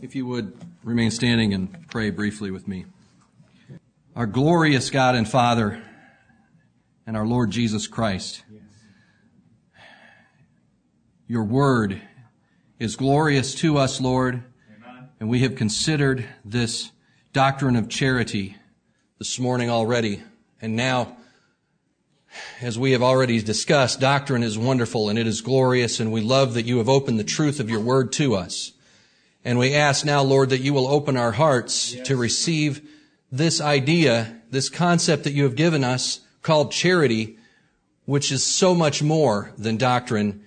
[0.00, 2.84] If you would remain standing and pray briefly with me.
[4.14, 5.82] Our glorious God and Father
[7.04, 8.44] and our Lord Jesus Christ,
[11.26, 12.00] your word
[12.78, 14.44] is glorious to us, Lord,
[15.18, 16.92] and we have considered this
[17.32, 18.56] doctrine of charity
[19.18, 20.22] this morning already.
[20.62, 21.16] And now,
[22.60, 26.54] as we have already discussed, doctrine is wonderful and it is glorious, and we love
[26.54, 28.74] that you have opened the truth of your word to us.
[29.48, 32.08] And we ask now, Lord, that you will open our hearts yes.
[32.08, 32.86] to receive
[33.32, 37.38] this idea, this concept that you have given us called charity,
[38.04, 40.44] which is so much more than doctrine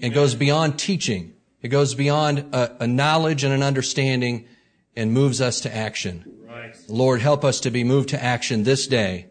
[0.00, 1.34] and goes beyond teaching.
[1.60, 4.48] It goes beyond a, a, knowledge and an understanding
[4.96, 6.24] and moves us to action.
[6.48, 6.74] Right.
[6.88, 9.26] Lord, help us to be moved to action this day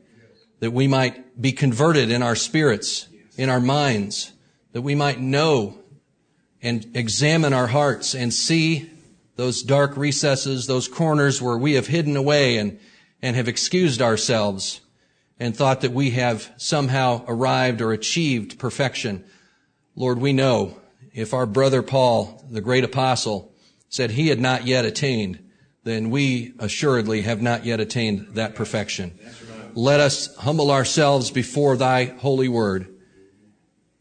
[0.60, 4.32] that we might be converted in our spirits, in our minds,
[4.74, 5.80] that we might know
[6.62, 8.91] and examine our hearts and see
[9.42, 12.80] those dark recesses, those corners where we have hidden away and,
[13.24, 14.82] and have excused ourselves
[15.40, 19.24] and thought that we have somehow arrived or achieved perfection.
[19.96, 20.80] Lord, we know
[21.12, 23.52] if our brother Paul, the great apostle,
[23.90, 25.44] said he had not yet attained,
[25.86, 29.18] then we assuredly have not yet attained that perfection.
[29.74, 32.94] Let us humble ourselves before thy holy word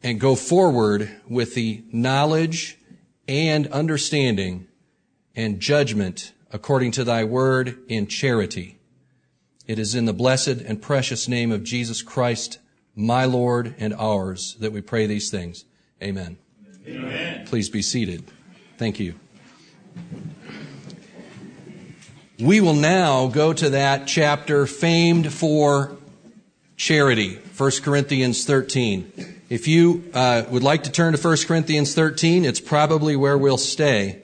[0.02, 2.76] and go forward with the knowledge
[3.26, 4.66] and understanding
[5.34, 8.78] and judgment according to thy word in charity.
[9.66, 12.58] It is in the blessed and precious name of Jesus Christ,
[12.96, 15.64] my Lord and ours, that we pray these things.
[16.02, 16.38] Amen.
[16.86, 17.46] Amen.
[17.46, 18.24] Please be seated.
[18.78, 19.14] Thank you.
[22.38, 25.96] We will now go to that chapter famed for
[26.76, 29.12] charity, 1 Corinthians 13.
[29.50, 33.58] If you uh, would like to turn to 1 Corinthians 13, it's probably where we'll
[33.58, 34.22] stay.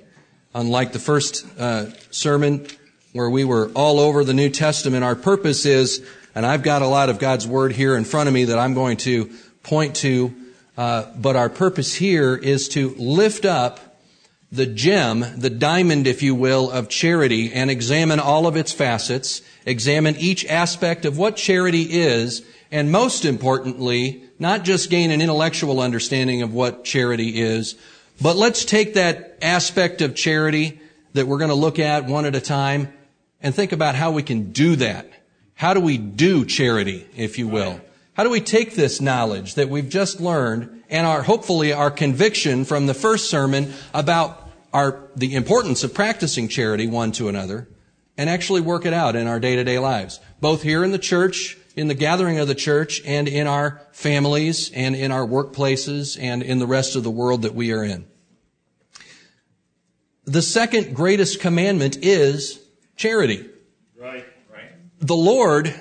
[0.56, 2.66] Unlike the first uh, sermon
[3.12, 6.02] where we were all over the New Testament, our purpose is,
[6.34, 8.72] and I've got a lot of God's Word here in front of me that I'm
[8.72, 9.30] going to
[9.62, 10.34] point to,
[10.78, 13.98] uh, but our purpose here is to lift up
[14.50, 19.42] the gem, the diamond, if you will, of charity and examine all of its facets,
[19.66, 22.42] examine each aspect of what charity is,
[22.72, 27.74] and most importantly, not just gain an intellectual understanding of what charity is,
[28.20, 30.80] but let's take that aspect of charity
[31.12, 32.92] that we're going to look at one at a time
[33.40, 35.10] and think about how we can do that.
[35.54, 37.80] How do we do charity, if you will?
[38.14, 42.64] How do we take this knowledge that we've just learned and our, hopefully our conviction
[42.64, 47.68] from the first sermon about our, the importance of practicing charity one to another
[48.16, 51.88] and actually work it out in our day-to-day lives, both here in the church in
[51.88, 56.58] the gathering of the church and in our families and in our workplaces and in
[56.58, 58.06] the rest of the world that we are in.
[60.24, 62.58] The second greatest commandment is
[62.96, 63.48] charity.
[63.96, 64.72] Right, right.
[64.98, 65.72] The Lord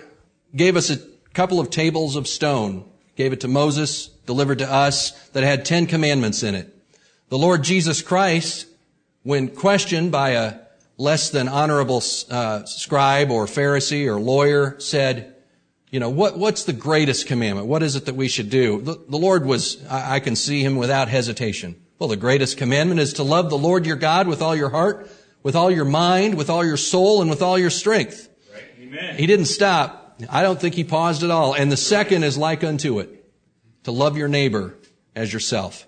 [0.56, 1.00] gave us a
[1.33, 5.88] couple of tables of stone, gave it to Moses, delivered to us, that had ten
[5.88, 6.72] commandments in it.
[7.29, 8.67] The Lord Jesus Christ,
[9.23, 10.59] when questioned by a
[10.97, 15.34] less than honorable uh, scribe or Pharisee or lawyer, said,
[15.95, 17.67] you know, what, what's the greatest commandment?
[17.67, 18.81] What is it that we should do?
[18.81, 21.81] The, the Lord was, I, I can see him without hesitation.
[22.00, 25.09] Well, the greatest commandment is to love the Lord your God with all your heart,
[25.41, 28.28] with all your mind, with all your soul, and with all your strength.
[28.53, 28.63] Right.
[28.78, 29.16] Amen.
[29.16, 30.22] He didn't stop.
[30.29, 31.56] I don't think he paused at all.
[31.56, 33.31] And the second is like unto it,
[33.85, 34.75] to love your neighbor
[35.16, 35.88] as yourself.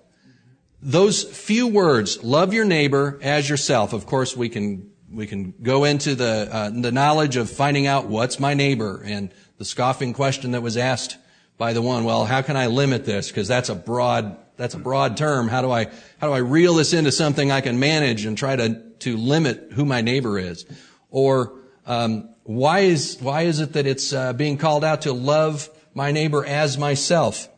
[0.80, 3.92] Those few words, love your neighbor as yourself.
[3.92, 8.06] Of course, we can we can go into the uh, the knowledge of finding out
[8.06, 11.18] what's my neighbor and the scoffing question that was asked
[11.58, 13.28] by the one, well, how can I limit this?
[13.28, 15.48] Because that's a broad, that's a broad term.
[15.48, 15.86] How do I,
[16.18, 19.72] how do I reel this into something I can manage and try to, to limit
[19.72, 20.64] who my neighbor is?
[21.10, 25.68] Or, um, why is, why is it that it's uh, being called out to love
[25.92, 27.48] my neighbor as myself?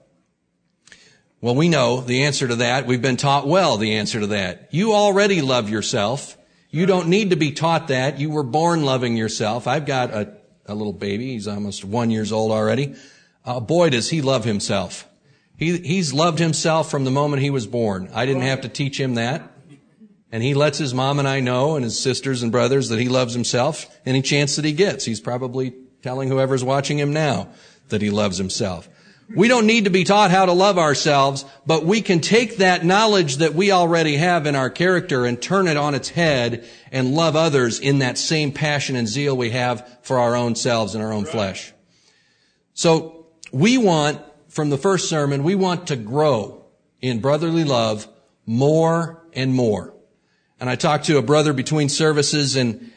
[1.42, 2.86] Well, we know the answer to that.
[2.86, 4.68] We've been taught well the answer to that.
[4.72, 6.36] You already love yourself.
[6.70, 8.18] You don't need to be taught that.
[8.18, 9.66] You were born loving yourself.
[9.66, 10.36] I've got a
[10.70, 11.32] a little baby.
[11.32, 12.94] He's almost one years old already.
[13.44, 15.06] Uh, boy, does he love himself.
[15.56, 18.08] He, he's loved himself from the moment he was born.
[18.14, 19.42] I didn't have to teach him that.
[20.32, 23.08] And he lets his mom and I know and his sisters and brothers that he
[23.08, 25.04] loves himself any chance that he gets.
[25.04, 27.48] He's probably telling whoever's watching him now
[27.88, 28.88] that he loves himself.
[29.32, 32.84] We don't need to be taught how to love ourselves, but we can take that
[32.84, 37.14] knowledge that we already have in our character and turn it on its head and
[37.14, 41.04] love others in that same passion and zeal we have for our own selves and
[41.04, 41.32] our own right.
[41.32, 41.72] flesh.
[42.74, 46.64] So we want, from the first sermon, we want to grow
[47.00, 48.08] in brotherly love
[48.46, 49.94] more and more.
[50.58, 52.92] And I talked to a brother between services and,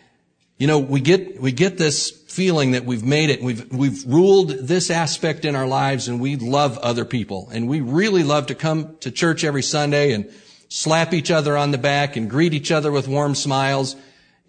[0.63, 3.43] you know, we get, we get this feeling that we've made it.
[3.43, 7.49] We've, we've ruled this aspect in our lives and we love other people.
[7.51, 10.31] And we really love to come to church every Sunday and
[10.69, 13.97] slap each other on the back and greet each other with warm smiles.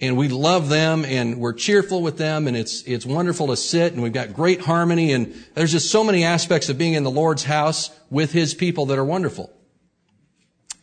[0.00, 3.92] And we love them and we're cheerful with them and it's, it's wonderful to sit
[3.92, 7.10] and we've got great harmony and there's just so many aspects of being in the
[7.10, 9.52] Lord's house with His people that are wonderful.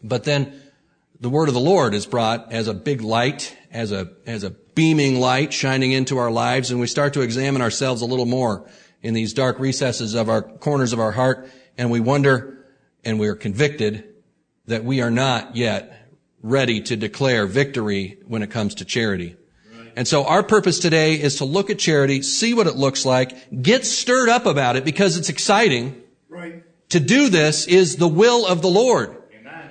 [0.03, 0.61] But then
[1.21, 4.51] the word of the Lord is brought as a big light, as a, as a
[4.51, 8.69] beaming light shining into our lives, and we start to examine ourselves a little more
[9.01, 12.65] in these dark recesses of our corners of our heart, and we wonder
[13.03, 14.07] and we are convicted
[14.67, 16.09] that we are not yet
[16.43, 19.35] ready to declare victory when it comes to charity.
[19.95, 23.61] And so our purpose today is to look at charity, see what it looks like,
[23.61, 26.01] get stirred up about it because it's exciting.
[26.29, 26.63] Right.
[26.89, 29.17] To do this is the will of the Lord.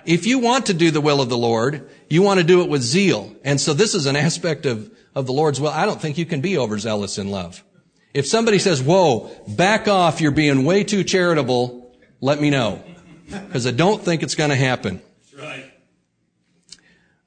[0.05, 2.69] If you want to do the will of the Lord, you want to do it
[2.69, 3.35] with zeal.
[3.45, 5.71] And so this is an aspect of, of the Lord's will.
[5.71, 7.65] I don't think you can be overzealous in love.
[8.13, 12.83] If somebody says, whoa, back off, you're being way too charitable, let me know.
[13.31, 15.01] Because I don't think it's going to happen.
[15.31, 15.73] That's right.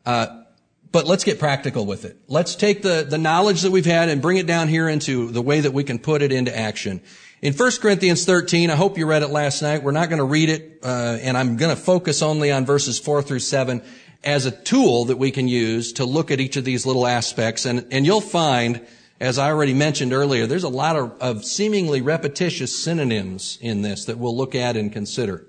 [0.05, 0.43] Uh,
[0.91, 2.17] but let's get practical with it.
[2.27, 5.41] Let's take the, the knowledge that we've had and bring it down here into the
[5.41, 7.01] way that we can put it into action.
[7.41, 9.81] In 1 Corinthians 13, I hope you read it last night.
[9.81, 12.99] We're not going to read it, uh, and I'm going to focus only on verses
[12.99, 13.81] 4 through 7
[14.23, 17.65] as a tool that we can use to look at each of these little aspects.
[17.65, 18.85] And, and you'll find,
[19.19, 24.05] as I already mentioned earlier, there's a lot of, of seemingly repetitious synonyms in this
[24.05, 25.45] that we'll look at and consider.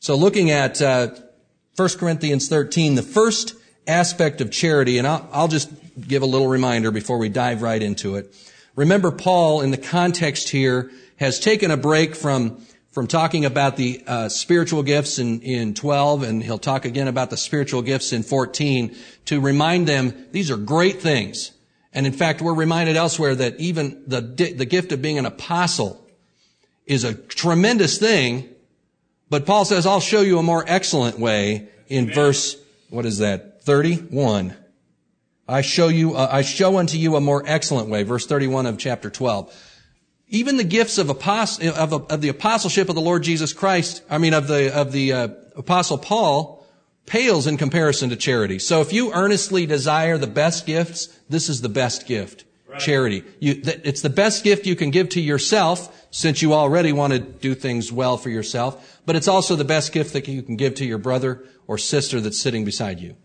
[0.00, 1.08] So looking at uh,
[1.76, 3.54] 1 Corinthians 13, the first
[3.86, 5.70] aspect of charity, and I'll, I'll just
[6.00, 8.34] give a little reminder before we dive right into it.
[8.76, 12.64] Remember Paul in the context here has taken a break from
[12.94, 17.28] from talking about the uh, spiritual gifts in, in 12, and he'll talk again about
[17.28, 18.94] the spiritual gifts in 14,
[19.24, 21.50] to remind them these are great things.
[21.92, 26.06] And in fact, we're reminded elsewhere that even the, the gift of being an apostle
[26.86, 28.48] is a tremendous thing,
[29.28, 32.14] but Paul says, I'll show you a more excellent way in Amen.
[32.14, 32.56] verse,
[32.90, 34.54] what is that, 31.
[35.48, 38.78] I show you, uh, I show unto you a more excellent way, verse 31 of
[38.78, 39.52] chapter 12
[40.34, 44.18] even the gifts of, apost- of, of, the apostleship of the Lord Jesus Christ, I
[44.18, 46.66] mean, of the, of the uh, apostle Paul,
[47.06, 48.58] pales in comparison to charity.
[48.58, 52.44] So if you earnestly desire the best gifts, this is the best gift.
[52.66, 52.80] Right.
[52.80, 53.24] Charity.
[53.38, 57.18] You, it's the best gift you can give to yourself, since you already want to
[57.18, 60.76] do things well for yourself, but it's also the best gift that you can give
[60.76, 63.16] to your brother or sister that's sitting beside you.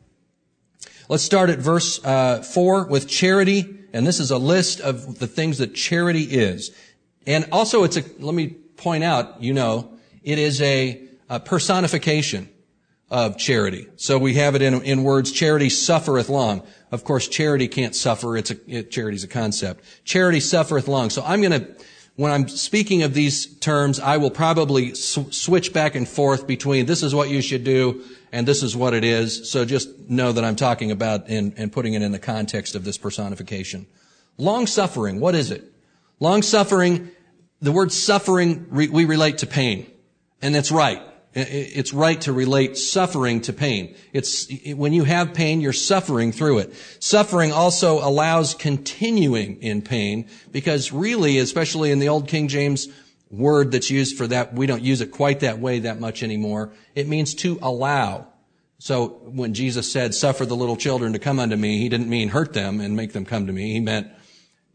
[1.07, 5.27] Let's start at verse uh, 4 with charity, and this is a list of the
[5.27, 6.71] things that charity is.
[7.27, 9.91] And also it's a, let me point out, you know,
[10.23, 12.49] it is a, a personification
[13.11, 13.87] of charity.
[13.95, 16.63] So we have it in, in words, charity suffereth long.
[16.91, 18.37] Of course, charity can't suffer.
[18.37, 19.83] It's a, it, charity's a concept.
[20.03, 21.09] Charity suffereth long.
[21.09, 21.75] So I'm going to,
[22.15, 26.85] when I'm speaking of these terms, I will probably sw- switch back and forth between
[26.85, 29.49] this is what you should do and this is what it is.
[29.49, 32.83] So just know that I'm talking about and, and putting it in the context of
[32.83, 33.87] this personification.
[34.37, 35.63] Long suffering, what is it?
[36.19, 37.11] Long suffering
[37.61, 39.89] the word suffering, we relate to pain.
[40.41, 41.01] And that's right.
[41.33, 43.95] It's right to relate suffering to pain.
[44.13, 46.73] It's, when you have pain, you're suffering through it.
[46.99, 52.87] Suffering also allows continuing in pain because really, especially in the old King James
[53.29, 56.71] word that's used for that, we don't use it quite that way that much anymore.
[56.95, 58.27] It means to allow.
[58.79, 62.29] So when Jesus said, suffer the little children to come unto me, he didn't mean
[62.29, 63.73] hurt them and make them come to me.
[63.73, 64.07] He meant,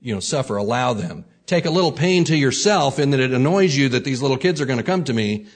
[0.00, 3.76] you know, suffer, allow them take a little pain to yourself in that it annoys
[3.76, 5.46] you that these little kids are going to come to me.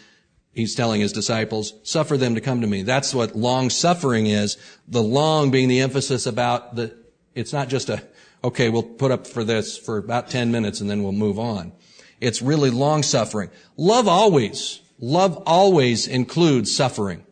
[0.52, 2.82] He's telling his disciples, suffer them to come to me.
[2.82, 4.56] That's what long suffering is.
[4.88, 6.96] The long being the emphasis about the,
[7.34, 8.02] it's not just a,
[8.42, 11.72] okay, we'll put up for this for about 10 minutes and then we'll move on.
[12.20, 13.50] It's really long suffering.
[13.76, 17.24] Love always, love always includes suffering.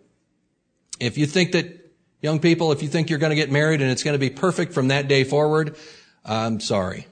[1.00, 1.76] If you think that,
[2.22, 4.30] young people, if you think you're going to get married and it's going to be
[4.30, 5.76] perfect from that day forward,
[6.24, 7.06] I'm sorry.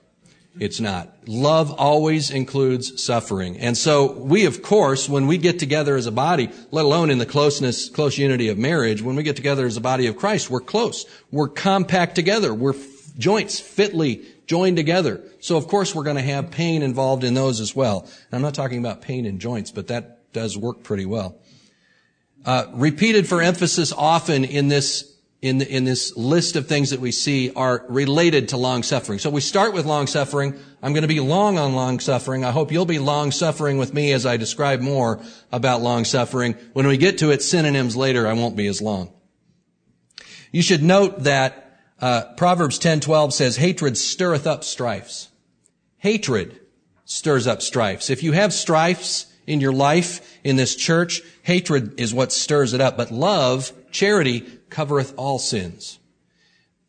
[0.61, 1.12] It's not.
[1.26, 3.58] Love always includes suffering.
[3.58, 7.18] And so we, of course, when we get together as a body, let alone in
[7.18, 10.50] the closeness, close unity of marriage, when we get together as a body of Christ,
[10.50, 11.06] we're close.
[11.32, 12.54] We're compact together.
[12.54, 12.75] We're
[13.18, 15.23] joints fitly joined together.
[15.40, 18.00] So of course we're going to have pain involved in those as well.
[18.02, 21.38] And I'm not talking about pain in joints, but that does work pretty well.
[22.44, 25.13] Uh, repeated for emphasis often in this
[25.44, 29.18] in, the, in this list of things that we see are related to long suffering.
[29.18, 30.58] So we start with long suffering.
[30.82, 32.46] I'm going to be long on long suffering.
[32.46, 35.20] I hope you'll be long suffering with me as I describe more
[35.52, 36.54] about long suffering.
[36.72, 39.12] When we get to its synonyms later, I won't be as long.
[40.50, 45.28] You should note that uh, Proverbs 10:12 says, "Hatred stirreth up strifes."
[45.98, 46.58] Hatred
[47.04, 48.08] stirs up strifes.
[48.08, 52.80] If you have strifes in your life in this church, hatred is what stirs it
[52.80, 52.96] up.
[52.96, 56.00] But love, charity, covereth all sins.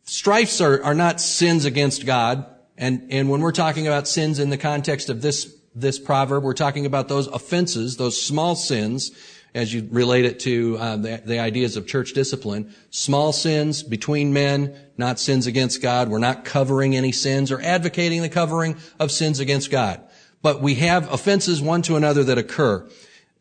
[0.02, 2.44] Strifes are, are not sins against God.
[2.76, 6.52] And, and when we're talking about sins in the context of this, this proverb, we're
[6.52, 9.12] talking about those offenses, those small sins,
[9.54, 12.74] as you relate it to uh, the, the ideas of church discipline.
[12.90, 16.08] Small sins between men, not sins against God.
[16.08, 20.00] We're not covering any sins or advocating the covering of sins against God.
[20.42, 22.86] But we have offenses one to another that occur.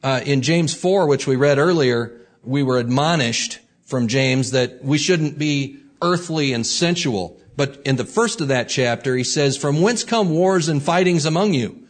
[0.03, 4.97] Uh, in James 4, which we read earlier, we were admonished from James that we
[4.97, 7.39] shouldn't be earthly and sensual.
[7.55, 11.25] But in the first of that chapter, he says, From whence come wars and fightings
[11.25, 11.87] among you?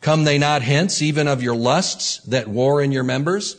[0.00, 3.56] Come they not hence, even of your lusts that war in your members?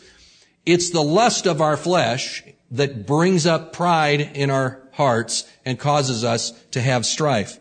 [0.66, 6.24] It's the lust of our flesh that brings up pride in our hearts and causes
[6.24, 7.60] us to have strife.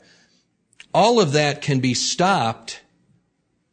[0.92, 2.80] All of that can be stopped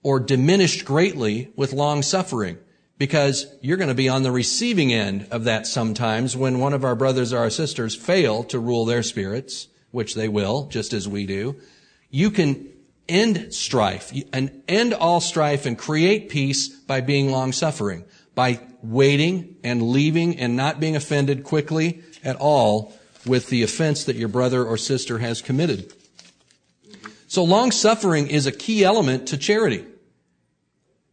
[0.04, 2.58] or diminished greatly with long suffering
[3.04, 6.86] because you're going to be on the receiving end of that sometimes when one of
[6.86, 11.06] our brothers or our sisters fail to rule their spirits, which they will, just as
[11.06, 11.54] we do.
[12.10, 12.70] You can
[13.10, 18.06] end strife and end all strife and create peace by being long suffering,
[18.36, 22.94] by waiting and leaving and not being offended quickly at all
[23.26, 25.94] with the offense that your brother or sister has committed.
[27.28, 29.88] So long suffering is a key element to charity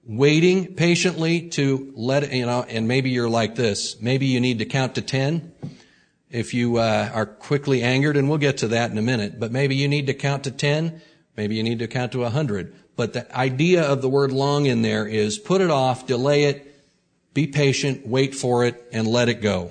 [0.05, 4.01] waiting patiently to let, you know, and maybe you're like this.
[4.01, 5.53] Maybe you need to count to 10
[6.31, 9.39] if you uh, are quickly angered, and we'll get to that in a minute.
[9.39, 11.01] But maybe you need to count to 10.
[11.37, 12.75] Maybe you need to count to 100.
[12.97, 16.67] But the idea of the word long in there is put it off, delay it,
[17.35, 19.71] be patient, wait for it, and let it go.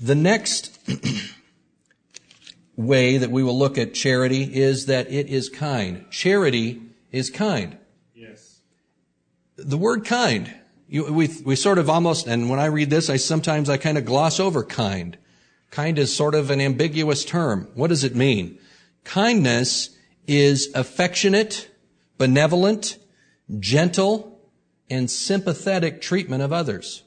[0.00, 0.78] The next
[2.76, 6.04] way that we will look at charity is that it is kind.
[6.10, 6.82] Charity
[7.12, 7.78] is kind
[9.56, 10.52] the word kind.
[10.88, 13.98] You, we, we sort of almost, and when I read this, I sometimes I kind
[13.98, 15.16] of gloss over kind.
[15.70, 17.68] Kind is sort of an ambiguous term.
[17.74, 18.58] What does it mean?
[19.04, 19.96] Kindness
[20.26, 21.70] is affectionate,
[22.18, 22.98] benevolent,
[23.58, 24.40] gentle,
[24.88, 27.02] and sympathetic treatment of others,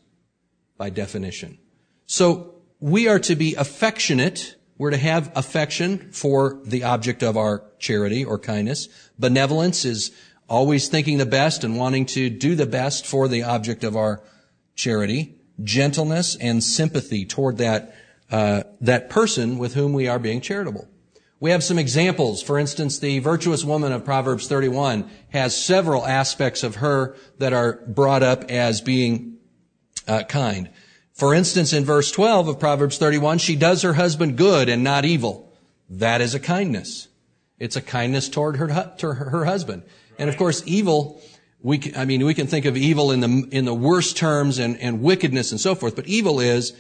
[0.78, 1.58] by definition.
[2.06, 4.56] So we are to be affectionate.
[4.78, 8.90] We're to have affection for the object of our charity or kindness.
[9.18, 10.12] Benevolence is
[10.50, 14.22] always thinking the best and wanting to do the best for the object of our
[14.76, 17.96] charity, gentleness and sympathy toward that
[18.32, 20.88] uh, that person with whom we are being charitable.
[21.40, 22.44] We have some examples.
[22.44, 27.80] For instance, the virtuous woman of Proverbs 31 has several aspects of her that are
[27.88, 29.38] brought up as being
[30.08, 30.70] uh, kind.
[31.14, 35.06] For instance, in verse 12 of Proverbs 31, she does her husband good and not
[35.06, 35.52] evil.
[35.90, 37.08] That is a kindness.
[37.58, 39.84] It's a kindness toward her, to her husband.
[40.20, 41.20] And of course, evil,
[41.64, 44.78] we I mean, we can think of evil in the, in the worst terms and,
[44.80, 46.74] and wickedness and so forth, but evil is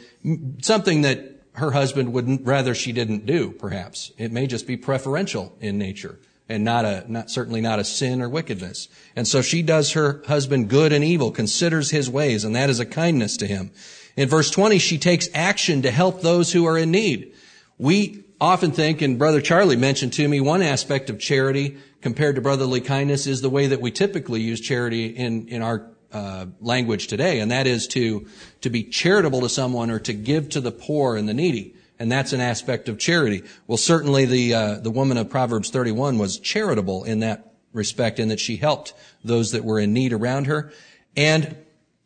[0.61, 4.11] something that her husband would rather she didn't do, perhaps.
[4.17, 8.21] It may just be preferential in nature and not a, not, certainly not a sin
[8.21, 8.87] or wickedness.
[9.15, 12.79] And so she does her husband good and evil, considers his ways, and that is
[12.79, 13.71] a kindness to him.
[14.17, 17.33] In verse 20, she takes action to help those who are in need.
[17.77, 22.41] We often think, and Brother Charlie mentioned to me, one aspect of charity compared to
[22.41, 27.07] brotherly kindness is the way that we typically use charity in, in our uh, language
[27.07, 28.27] today, and that is to,
[28.61, 31.75] to be charitable to someone or to give to the poor and the needy.
[31.99, 33.43] And that's an aspect of charity.
[33.67, 38.29] Well, certainly the, uh, the woman of Proverbs 31 was charitable in that respect in
[38.29, 38.93] that she helped
[39.23, 40.71] those that were in need around her.
[41.15, 41.57] And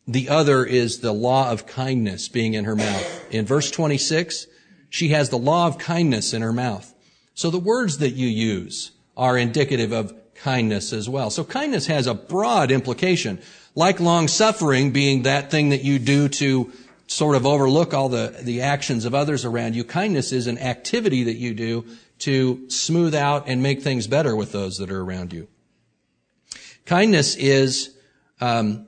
[0.06, 3.32] the other is the law of kindness being in her mouth.
[3.32, 4.48] In verse 26,
[4.94, 6.94] she has the law of kindness in her mouth.
[7.34, 11.30] So the words that you use, are indicative of kindness as well.
[11.30, 13.40] So kindness has a broad implication.
[13.74, 16.72] Like long suffering being that thing that you do to
[17.08, 21.24] sort of overlook all the, the actions of others around you, kindness is an activity
[21.24, 21.84] that you do
[22.20, 25.48] to smooth out and make things better with those that are around you.
[26.86, 27.96] Kindness is
[28.40, 28.86] um,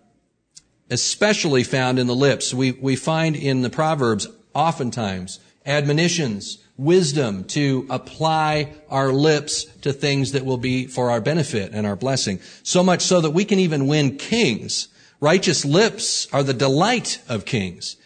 [0.88, 2.54] especially found in the lips.
[2.54, 10.32] We, we find in the Proverbs oftentimes admonitions, wisdom to apply our lips to things
[10.32, 12.40] that will be for our benefit and our blessing.
[12.62, 14.88] So much so that we can even win kings.
[15.20, 17.96] Righteous lips are the delight of kings.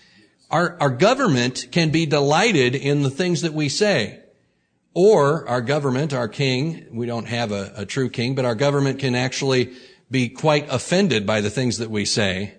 [0.50, 4.20] Our, our government can be delighted in the things that we say.
[4.92, 8.98] Or our government, our king, we don't have a, a true king, but our government
[8.98, 9.72] can actually
[10.10, 12.54] be quite offended by the things that we say.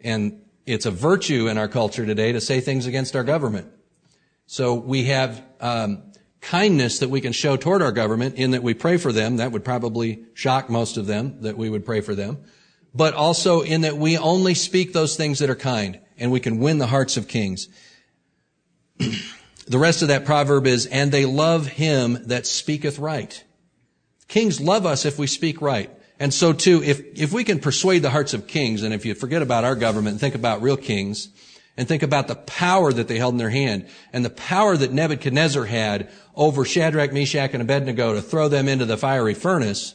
[0.00, 3.70] And it's a virtue in our culture today to say things against our government.
[4.46, 8.74] So we have um, kindness that we can show toward our government in that we
[8.74, 9.38] pray for them.
[9.38, 12.38] That would probably shock most of them that we would pray for them.
[12.94, 16.58] But also in that we only speak those things that are kind and we can
[16.58, 17.68] win the hearts of kings.
[18.98, 23.42] the rest of that proverb is, and they love him that speaketh right.
[24.28, 25.90] Kings love us if we speak right.
[26.18, 29.14] And so too, if, if we can persuade the hearts of kings, and if you
[29.14, 31.28] forget about our government and think about real kings,
[31.76, 34.92] and think about the power that they held in their hand, and the power that
[34.92, 39.94] Nebuchadnezzar had over Shadrach, Meshach, and Abednego to throw them into the fiery furnace,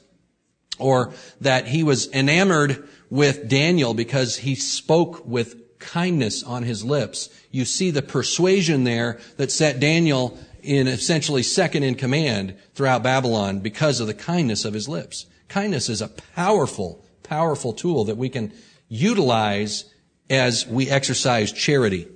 [0.77, 7.29] or that he was enamored with Daniel because he spoke with kindness on his lips.
[7.51, 13.59] You see the persuasion there that set Daniel in essentially second in command throughout Babylon
[13.59, 15.25] because of the kindness of his lips.
[15.49, 18.53] Kindness is a powerful, powerful tool that we can
[18.87, 19.85] utilize
[20.31, 22.07] as we exercise charity.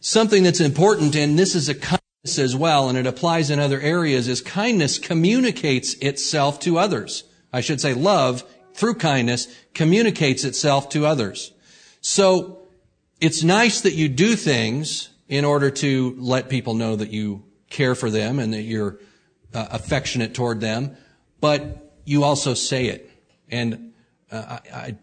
[0.00, 3.80] Something that's important, and this is a kindness as well, and it applies in other
[3.80, 7.24] areas, is kindness communicates itself to others.
[7.52, 11.52] I should say love, through kindness, communicates itself to others.
[12.02, 12.60] So,
[13.20, 17.94] it's nice that you do things in order to let people know that you care
[17.94, 18.98] for them and that you're
[19.54, 20.96] uh, affectionate toward them
[21.44, 23.10] but you also say it.
[23.50, 23.92] And
[24.32, 24.96] uh, I, I,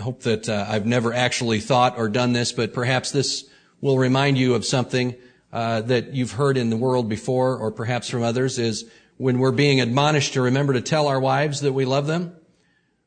[0.00, 3.44] hope that uh, I've never actually thought or done this, but perhaps this
[3.80, 5.14] will remind you of something
[5.52, 8.84] uh, that you've heard in the world before, or perhaps from others, is
[9.16, 12.34] when we're being admonished to remember to tell our wives that we love them.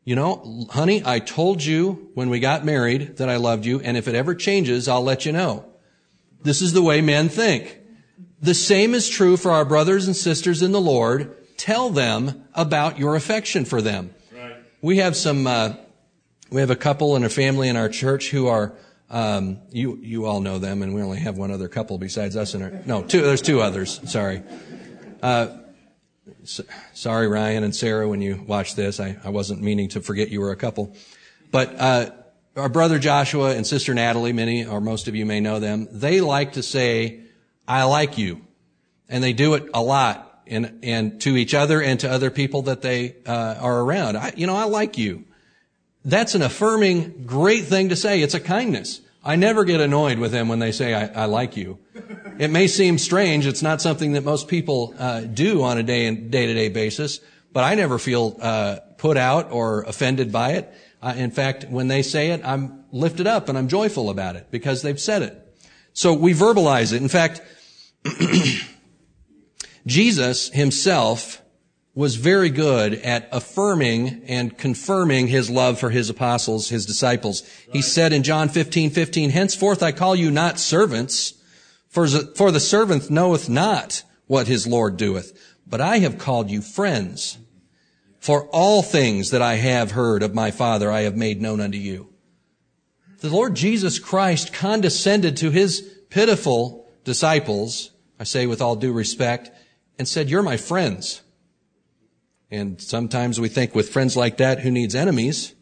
[0.04, 3.96] You know, honey, I told you when we got married that I loved you, and
[3.96, 5.66] if it ever changes, I'll let you know.
[6.42, 7.78] This is the way men think.
[8.42, 12.98] The same is true for our brothers and sisters in the Lord tell them about
[12.98, 14.16] your affection for them.
[14.34, 14.56] Right.
[14.82, 15.76] We have some, uh,
[16.52, 18.74] we have a couple and a family in our church who are,
[19.10, 22.54] um, you, you all know them, and we only have one other couple besides us
[22.54, 24.44] in our, no, two, there's two others, sorry.
[25.24, 25.58] Uh,
[26.44, 30.30] so, sorry, Ryan and Sarah, when you watch this, I, I wasn't meaning to forget
[30.30, 30.96] you were a couple.
[31.52, 32.10] But, uh,
[32.58, 36.20] our brother Joshua and sister Natalie, many or most of you may know them, they
[36.20, 37.22] like to say,
[37.66, 38.42] I like you.
[39.08, 42.64] And they do it a lot and, and to each other and to other people
[42.64, 44.18] that they uh, are around.
[44.18, 45.26] I, you know, I like you.
[46.04, 48.22] That's an affirming, great thing to say.
[48.22, 49.02] It's a kindness.
[49.24, 51.78] I never get annoyed with them when they say, I, I like you.
[52.40, 53.46] It may seem strange.
[53.46, 56.70] It's not something that most people uh, do on a day and day to day
[56.70, 57.20] basis,
[57.54, 60.74] but I never feel uh, put out or offended by it.
[61.04, 64.48] Uh, in fact, when they say it, I'm lifted up and I'm joyful about it
[64.50, 65.38] because they've said it.
[65.94, 67.02] So we verbalize it.
[67.02, 67.42] In fact,
[69.86, 71.41] Jesus himself
[71.94, 77.42] was very good at affirming and confirming his love for his apostles, his disciples.
[77.42, 77.78] Right.
[77.78, 81.34] He said in John 15, 15, henceforth I call you not servants,
[81.90, 86.62] for, for the servant knoweth not what his Lord doeth, but I have called you
[86.62, 87.38] friends.
[88.20, 91.78] For all things that I have heard of my Father I have made known unto
[91.78, 92.14] you.
[93.20, 99.52] The Lord Jesus Christ condescended to his pitiful disciples, I say with all due respect,
[100.00, 101.22] and said, You're my friends.
[102.52, 105.56] And sometimes we think with friends like that, who needs enemies?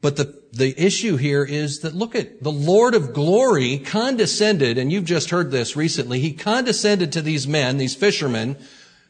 [0.00, 4.90] But the, the issue here is that look at the Lord of glory condescended, and
[4.90, 6.18] you've just heard this recently.
[6.18, 8.56] He condescended to these men, these fishermen,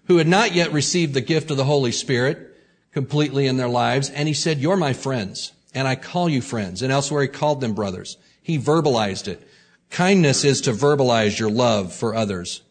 [0.06, 2.48] who had not yet received the gift of the Holy Spirit
[2.92, 4.10] completely in their lives.
[4.10, 6.82] And he said, you're my friends, and I call you friends.
[6.82, 8.18] And elsewhere he called them brothers.
[8.42, 9.46] He verbalized it.
[9.90, 12.62] Kindness is to verbalize your love for others.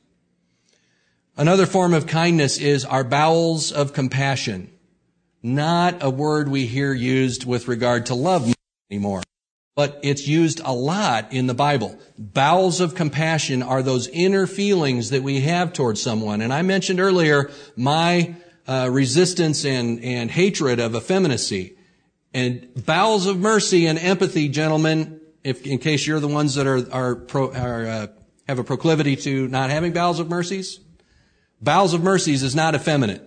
[1.39, 4.69] Another form of kindness is our bowels of compassion.
[5.41, 8.53] Not a word we hear used with regard to love
[8.91, 9.23] anymore,
[9.73, 11.97] but it's used a lot in the Bible.
[12.17, 16.41] Bowels of compassion are those inner feelings that we have towards someone.
[16.41, 18.35] And I mentioned earlier my
[18.67, 21.77] uh, resistance and, and hatred of effeminacy.
[22.33, 26.85] And bowels of mercy and empathy, gentlemen, if, in case you're the ones that are,
[26.91, 28.07] are, pro, are uh,
[28.49, 30.81] have a proclivity to not having bowels of mercies,
[31.61, 33.23] Bowels of mercies is not effeminate.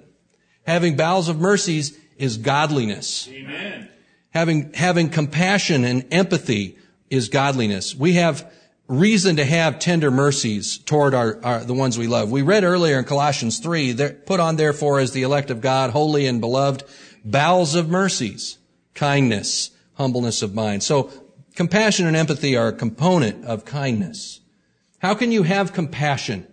[0.67, 3.29] Having bowels of mercies is godliness.
[3.29, 3.89] Amen.
[4.31, 6.79] Having, having compassion and empathy
[7.11, 7.95] is godliness.
[7.95, 8.51] We have
[8.89, 12.31] reason to have tender mercies toward our, our, the ones we love.
[12.31, 13.95] We read earlier in Colossians 3,
[14.27, 16.85] put on therefore as the elect of God, holy and beloved,
[17.25, 18.59] bowels of mercies,
[18.95, 20.83] kindness, humbleness of mind.
[20.83, 21.11] So
[21.55, 24.41] compassion and empathy are a component of kindness.
[24.99, 26.47] How can you have compassion?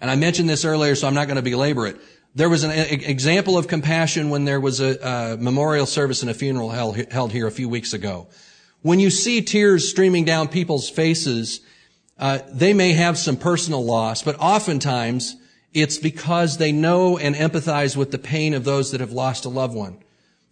[0.00, 2.00] And I mentioned this earlier, so I'm not going to belabor it.
[2.34, 6.34] There was an example of compassion when there was a, a memorial service and a
[6.34, 8.28] funeral held, held, here a few weeks ago.
[8.82, 11.60] When you see tears streaming down people's faces,
[12.18, 15.36] uh, they may have some personal loss, but oftentimes
[15.74, 19.48] it's because they know and empathize with the pain of those that have lost a
[19.48, 19.98] loved one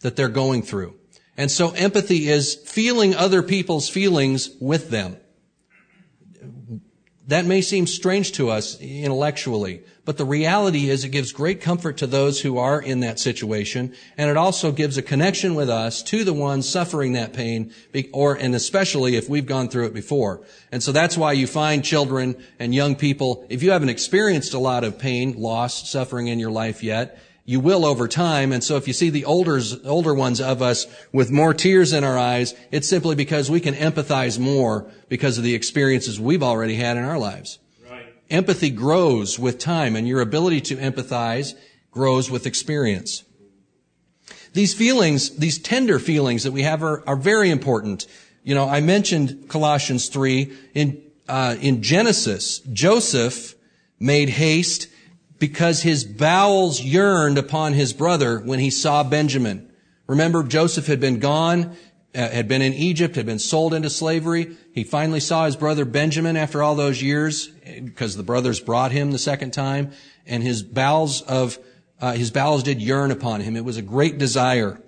[0.01, 0.95] that they're going through.
[1.37, 5.17] And so empathy is feeling other people's feelings with them.
[7.29, 11.99] That may seem strange to us intellectually, but the reality is it gives great comfort
[11.99, 16.03] to those who are in that situation, and it also gives a connection with us
[16.05, 17.71] to the ones suffering that pain,
[18.15, 20.41] or, and especially if we've gone through it before.
[20.73, 24.59] And so that's why you find children and young people, if you haven't experienced a
[24.59, 28.53] lot of pain, loss, suffering in your life yet, you will over time.
[28.53, 32.05] And so if you see the older, older ones of us with more tears in
[32.05, 36.75] our eyes, it's simply because we can empathize more because of the experiences we've already
[36.75, 37.59] had in our lives.
[37.91, 38.05] Right.
[38.29, 41.55] Empathy grows with time and your ability to empathize
[41.91, 43.25] grows with experience.
[44.53, 48.07] These feelings, these tender feelings that we have are, are very important.
[48.45, 50.53] You know, I mentioned Colossians 3.
[50.75, 53.55] In, uh, in Genesis, Joseph
[53.99, 54.89] made haste
[55.39, 59.71] because his bowels yearned upon his brother when he saw Benjamin.
[60.07, 61.77] Remember, Joseph had been gone,
[62.15, 64.57] uh, had been in Egypt, had been sold into slavery.
[64.73, 69.13] He finally saw his brother Benjamin after all those years because the brothers brought him
[69.13, 69.93] the second time
[70.27, 71.59] and his bowels of,
[72.01, 73.57] uh, his bowels did yearn upon him.
[73.57, 74.81] It was a great desire.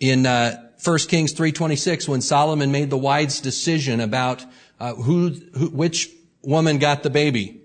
[0.00, 4.44] In, uh, 1 Kings 3.26, when Solomon made the wise decision about,
[4.78, 6.08] uh, who, who, which
[6.42, 7.62] woman got the baby,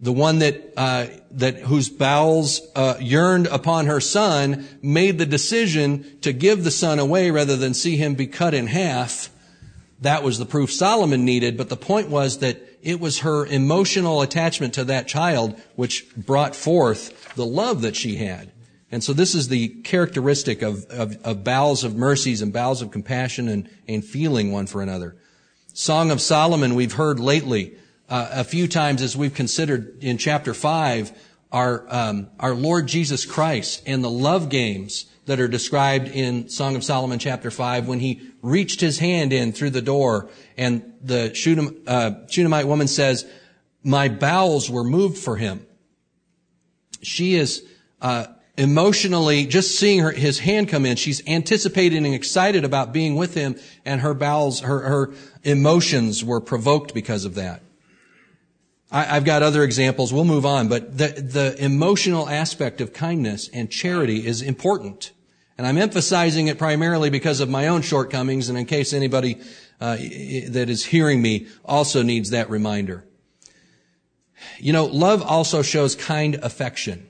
[0.00, 6.18] the one that uh, that whose bowels uh, yearned upon her son made the decision
[6.20, 9.30] to give the son away rather than see him be cut in half.
[10.02, 14.20] That was the proof solomon needed but the point was that it was her emotional
[14.20, 18.52] attachment to that child which brought forth the love that she had.
[18.92, 22.90] And so this is the characteristic of, of, of bowels of mercies and bowels of
[22.90, 25.16] compassion and, and feeling one for another.
[25.72, 27.76] Song of solomon we've heard lately
[28.08, 31.12] uh, a few times as we've considered in chapter 5
[31.52, 36.76] our, um, our Lord Jesus Christ and the love games that are described in Song
[36.76, 41.34] of Solomon chapter 5 when he reached his hand in through the door and the
[41.34, 43.26] Shunem, uh, Shunammite woman says,
[43.82, 45.66] my bowels were moved for him.
[47.02, 47.64] She is,
[48.00, 53.16] uh, emotionally, just seeing her, his hand come in, she's anticipating and excited about being
[53.16, 57.62] with him and her bowels, her, her emotions were provoked because of that.
[58.90, 60.12] I, have got other examples.
[60.12, 65.12] We'll move on, but the, the emotional aspect of kindness and charity is important.
[65.58, 69.40] And I'm emphasizing it primarily because of my own shortcomings and in case anybody
[69.80, 73.04] uh, that is hearing me also needs that reminder.
[74.58, 77.08] You know, love also shows kind affection.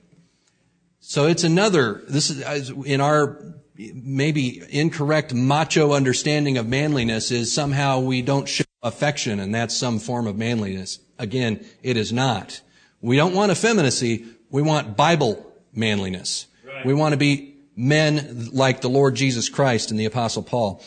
[1.01, 8.01] So it's another, this is in our maybe incorrect macho understanding of manliness is somehow
[8.01, 11.01] we don't show affection and that's some form of manliness.
[11.19, 12.61] Again, it is not.
[13.01, 14.27] We don't want effeminacy.
[14.51, 16.47] We want Bible manliness.
[16.67, 16.85] Right.
[16.85, 20.83] We want to be men like the Lord Jesus Christ and the apostle Paul.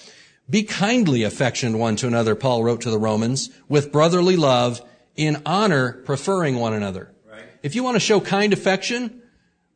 [0.49, 4.81] Be kindly affectioned one to another, Paul wrote to the Romans, with brotherly love,
[5.15, 7.11] in honor, preferring one another.
[7.29, 7.43] Right.
[7.61, 9.21] If you want to show kind affection,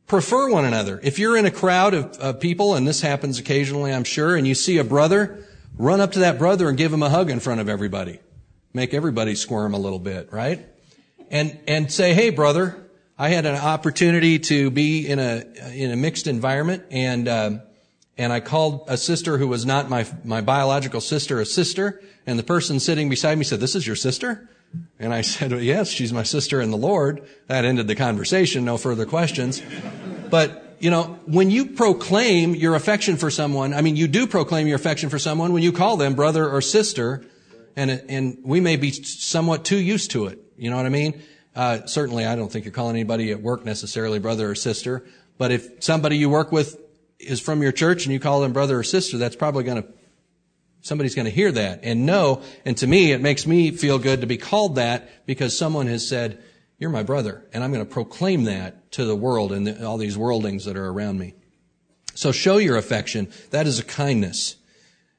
[0.08, 1.00] prefer one another.
[1.04, 4.48] If you're in a crowd of, of people, and this happens occasionally, I'm sure, and
[4.48, 5.46] you see a brother,
[5.78, 8.20] run up to that brother and give him a hug in front of everybody
[8.74, 10.66] make everybody squirm a little bit, right?
[11.30, 12.76] And, and say, hey, brother,
[13.18, 17.62] I had an opportunity to be in a, in a mixed environment and, um,
[18.18, 22.02] and I called a sister who was not my, my biological sister a sister.
[22.28, 24.50] And the person sitting beside me said, this is your sister?
[25.00, 27.28] And I said, well, yes, she's my sister in the Lord.
[27.48, 28.66] That ended the conversation.
[28.66, 29.62] No further questions.
[30.30, 34.68] But, you know, when you proclaim your affection for someone, I mean, you do proclaim
[34.68, 37.26] your affection for someone when you call them brother or sister
[37.76, 40.40] and and we may be somewhat too used to it.
[40.58, 41.22] You know what I mean?
[41.56, 45.06] Uh, certainly, I don't think you're calling anybody at work necessarily brother or sister.
[45.38, 46.80] But if somebody you work with
[47.20, 49.90] is from your church and you call them brother or sister, that's probably going to
[50.82, 52.42] somebody's going to hear that and know.
[52.66, 56.08] And to me, it makes me feel good to be called that because someone has
[56.08, 56.44] said,
[56.80, 59.98] "You're my brother," and I'm going to proclaim that to the world and the, all
[59.98, 61.36] these worldlings that are around me.
[62.16, 63.32] So show your affection.
[63.50, 64.56] That is a kindness.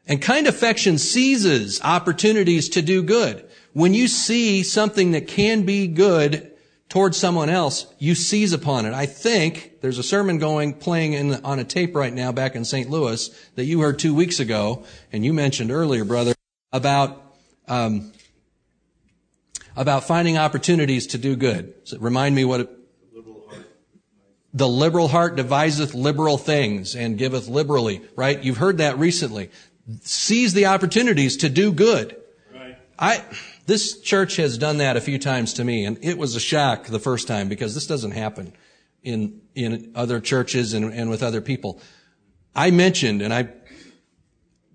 [0.07, 3.49] And kind affection seizes opportunities to do good.
[3.73, 6.53] When you see something that can be good
[6.91, 8.93] towards someone else, you seize upon it.
[8.93, 12.65] I think there's a sermon going, playing in, on a tape right now back in
[12.65, 12.89] St.
[12.91, 16.35] Louis that you heard two weeks ago, and you mentioned earlier, brother,
[16.71, 17.37] about,
[17.67, 18.13] um,
[19.75, 21.75] about finding opportunities to do good.
[21.85, 22.71] So remind me what it,
[24.53, 28.41] the liberal heart deviseth liberal things and giveth liberally, right?
[28.45, 29.51] You've heard that recently
[30.03, 32.17] seize the opportunities to do good.
[32.53, 32.77] Right.
[32.99, 33.25] I,
[33.67, 36.85] This church has done that a few times to me, and it was a shock
[36.87, 38.53] the first time because this doesn't happen
[39.03, 41.81] in, in other churches and, and with other people.
[42.55, 43.49] I mentioned, and I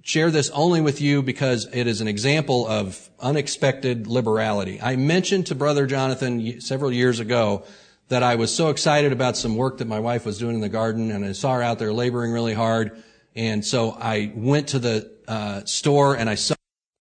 [0.01, 4.79] share this only with you because it is an example of unexpected liberality.
[4.81, 7.65] I mentioned to Brother Jonathan several years ago
[8.07, 10.69] that I was so excited about some work that my wife was doing in the
[10.69, 13.03] garden, and I saw her out there laboring really hard.
[13.35, 16.57] And so I went to the uh, store and I saw it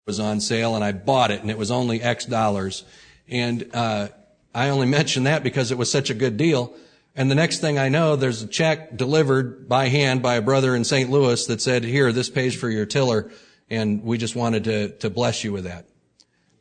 [0.06, 2.84] was on sale, and I bought it, and it was only X dollars.
[3.28, 4.08] And uh,
[4.54, 6.74] I only mentioned that because it was such a good deal.
[7.14, 10.76] And the next thing I know, there's a check delivered by hand by a brother
[10.76, 11.10] in St.
[11.10, 13.30] Louis that said, here, this pays for your tiller.
[13.68, 15.86] And we just wanted to, to bless you with that.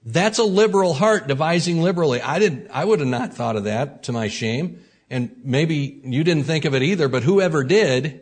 [0.04, 2.22] That's a liberal heart devising liberally.
[2.22, 4.84] I didn't, I would have not thought of that to my shame.
[5.10, 8.22] And maybe you didn't think of it either, but whoever did,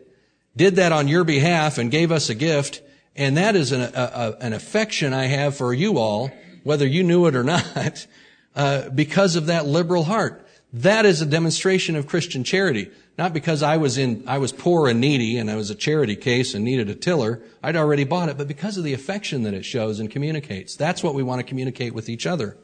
[0.58, 2.82] did that on your behalf and gave us a gift.
[3.16, 6.32] And that is an, a, a, an affection I have for you all,
[6.64, 8.08] whether you knew it or not,
[8.56, 10.44] uh, because of that liberal heart.
[10.74, 12.92] That is a demonstration of Christian charity.
[13.18, 16.16] Not because I was in, I was poor and needy and I was a charity
[16.16, 17.42] case and needed a tiller.
[17.64, 20.76] I'd already bought it, but because of the affection that it shows and communicates.
[20.76, 22.58] That's what we want to communicate with each other.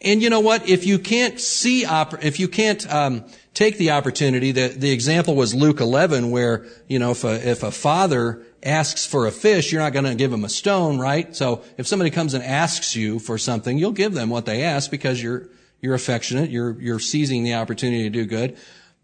[0.00, 0.68] And you know what?
[0.68, 5.54] If you can't see, if you can't um, take the opportunity, the, the example was
[5.54, 9.80] Luke 11, where you know if a, if a father asks for a fish, you're
[9.80, 11.34] not going to give him a stone, right?
[11.34, 14.90] So if somebody comes and asks you for something, you'll give them what they ask
[14.90, 15.48] because you're
[15.84, 16.48] you're affectionate.
[16.48, 18.56] You're, you're seizing the opportunity to do good.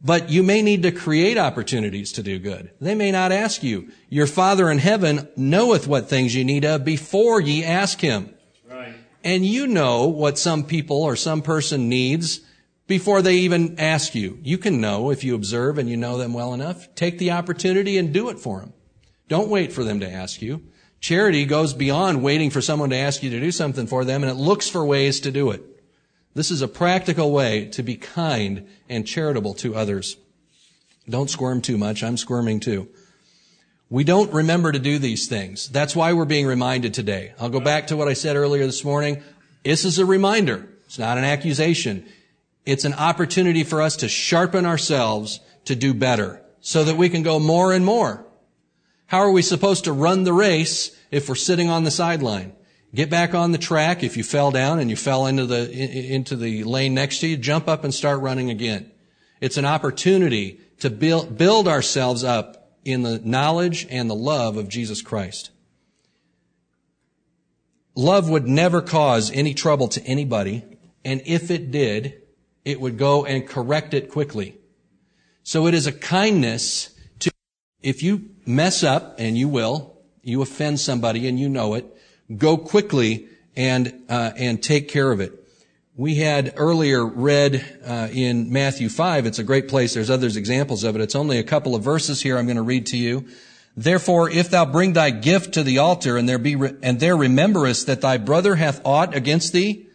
[0.02, 2.70] But you may need to create opportunities to do good.
[2.80, 3.90] They may not ask you.
[4.08, 8.34] Your Father in heaven knoweth what things ye need of before ye ask him.
[9.22, 12.40] And you know what some people or some person needs
[12.86, 14.38] before they even ask you.
[14.42, 16.94] You can know if you observe and you know them well enough.
[16.94, 18.72] Take the opportunity and do it for them.
[19.28, 20.64] Don't wait for them to ask you.
[21.00, 24.30] Charity goes beyond waiting for someone to ask you to do something for them and
[24.30, 25.62] it looks for ways to do it.
[26.34, 30.16] This is a practical way to be kind and charitable to others.
[31.08, 32.02] Don't squirm too much.
[32.02, 32.88] I'm squirming too.
[33.90, 35.68] We don't remember to do these things.
[35.68, 37.34] That's why we're being reminded today.
[37.40, 39.20] I'll go back to what I said earlier this morning.
[39.64, 40.68] This is a reminder.
[40.86, 42.06] It's not an accusation.
[42.64, 47.24] It's an opportunity for us to sharpen ourselves to do better so that we can
[47.24, 48.24] go more and more.
[49.06, 52.52] How are we supposed to run the race if we're sitting on the sideline?
[52.94, 54.04] Get back on the track.
[54.04, 57.36] If you fell down and you fell into the, into the lane next to you,
[57.36, 58.92] jump up and start running again.
[59.40, 64.68] It's an opportunity to build, build ourselves up in the knowledge and the love of
[64.68, 65.50] Jesus Christ.
[67.94, 70.64] Love would never cause any trouble to anybody,
[71.04, 72.22] and if it did,
[72.64, 74.56] it would go and correct it quickly.
[75.42, 76.90] So it is a kindness
[77.20, 77.30] to,
[77.82, 81.86] if you mess up, and you will, you offend somebody and you know it,
[82.36, 85.39] go quickly and uh, and take care of it.
[86.00, 89.26] We had earlier read uh, in Matthew five.
[89.26, 89.92] It's a great place.
[89.92, 91.02] There's others examples of it.
[91.02, 92.38] It's only a couple of verses here.
[92.38, 93.26] I'm going to read to you.
[93.76, 97.18] Therefore, if thou bring thy gift to the altar, and there be re- and there
[97.18, 99.88] rememberest that thy brother hath aught against thee,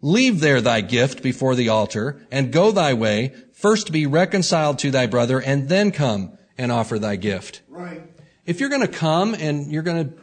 [0.00, 3.32] leave there thy gift before the altar, and go thy way.
[3.52, 7.62] First be reconciled to thy brother, and then come and offer thy gift.
[7.68, 8.02] Right.
[8.46, 10.21] If you're going to come and you're going to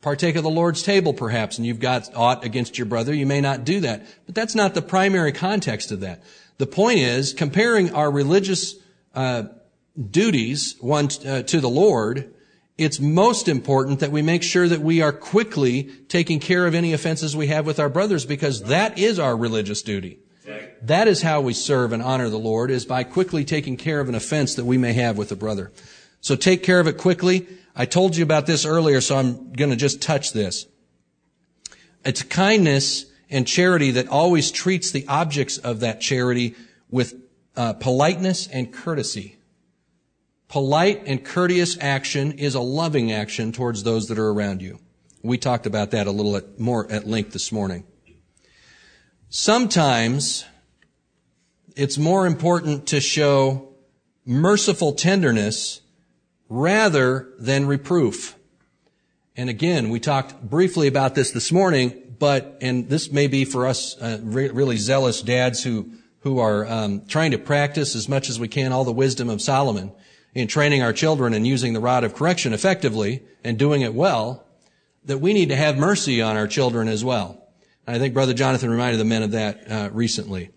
[0.00, 3.40] partake of the Lord's table perhaps, and you've got aught against your brother, you may
[3.40, 4.06] not do that.
[4.26, 6.22] But that's not the primary context of that.
[6.58, 8.74] The point is comparing our religious
[9.14, 9.44] uh,
[10.10, 12.34] duties one uh, to the Lord.
[12.76, 16.92] It's most important that we make sure that we are quickly taking care of any
[16.92, 20.20] offenses we have with our brothers because that is our religious duty.
[20.82, 24.08] That is how we serve and honor the Lord is by quickly taking care of
[24.08, 25.72] an offense that we may have with a brother.
[26.20, 27.46] So take care of it quickly.
[27.80, 30.66] I told you about this earlier, so I'm going to just touch this.
[32.04, 36.56] It's kindness and charity that always treats the objects of that charity
[36.90, 37.14] with
[37.56, 39.36] uh, politeness and courtesy.
[40.48, 44.80] Polite and courteous action is a loving action towards those that are around you.
[45.22, 47.84] We talked about that a little at, more at length this morning.
[49.28, 50.44] Sometimes
[51.76, 53.68] it's more important to show
[54.24, 55.80] merciful tenderness
[56.48, 58.36] rather than reproof.
[59.36, 63.66] And again, we talked briefly about this this morning, but, and this may be for
[63.66, 68.28] us uh, re- really zealous dads who, who are um, trying to practice as much
[68.28, 69.92] as we can all the wisdom of Solomon
[70.34, 74.44] in training our children and using the rod of correction effectively and doing it well,
[75.04, 77.48] that we need to have mercy on our children as well.
[77.86, 80.50] And I think Brother Jonathan reminded the men of that uh, recently.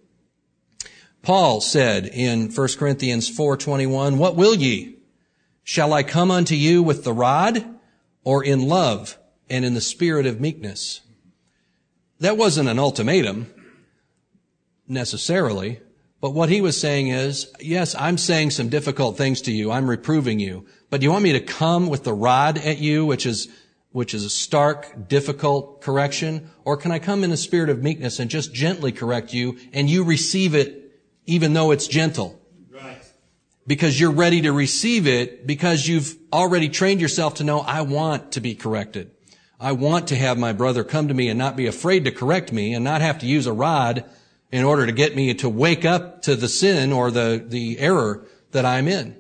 [1.22, 5.01] Paul said in 1 Corinthians 4:21, "What will ye?
[5.72, 7.64] Shall I come unto you with the rod
[8.26, 9.18] or in love
[9.50, 11.00] and in the spirit of meekness?
[12.20, 13.48] That wasn't an ultimatum
[14.86, 15.80] necessarily,
[16.20, 19.72] but what he was saying is, yes, I'm saying some difficult things to you.
[19.72, 20.66] I'm reproving you.
[20.90, 23.48] But do you want me to come with the rod at you, which is,
[23.94, 26.50] which is a stark, difficult correction?
[26.66, 29.90] Or can I come in a spirit of meekness and just gently correct you and
[29.90, 32.41] you receive it even though it's gentle?
[33.72, 38.34] Because you're ready to receive it because you've already trained yourself to know, I want
[38.34, 39.12] to be corrected.
[39.62, 42.52] I want to have my brother come to me and not be afraid to correct
[42.52, 44.04] me and not have to use a rod
[44.52, 48.26] in order to get me to wake up to the sin or the, the error
[48.52, 49.16] that I'm in.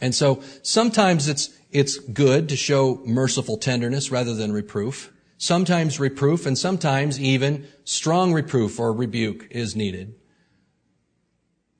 [0.00, 5.12] And so sometimes it's, it's good to show merciful tenderness rather than reproof.
[5.36, 10.14] Sometimes reproof and sometimes even strong reproof or rebuke is needed.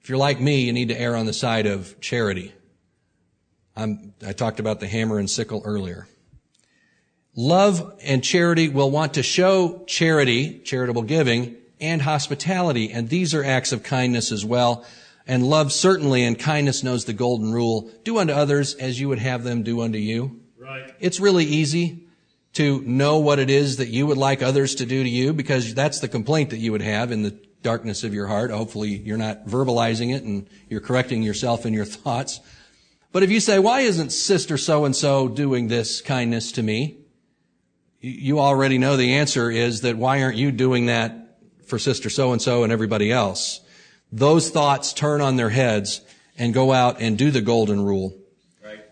[0.03, 2.53] If you're like me, you need to err on the side of charity.
[3.77, 6.09] I'm, I talked about the hammer and sickle earlier.
[7.37, 12.91] Love and charity will want to show charity, charitable giving, and hospitality.
[12.91, 14.85] And these are acts of kindness as well.
[15.25, 17.89] And love certainly and kindness knows the golden rule.
[18.03, 20.41] Do unto others as you would have them do unto you.
[20.59, 20.93] Right.
[20.99, 22.09] It's really easy
[22.55, 25.75] to know what it is that you would like others to do to you because
[25.75, 28.51] that's the complaint that you would have in the darkness of your heart.
[28.51, 32.41] Hopefully you're not verbalizing it and you're correcting yourself in your thoughts.
[33.13, 36.99] But if you say, why isn't sister so and so doing this kindness to me?
[38.01, 41.23] You already know the answer is that why aren't you doing that
[41.73, 43.61] for sister so and so and everybody else.
[44.13, 46.03] Those thoughts turn on their heads
[46.37, 48.15] and go out and do the golden rule.
[48.63, 48.85] Right.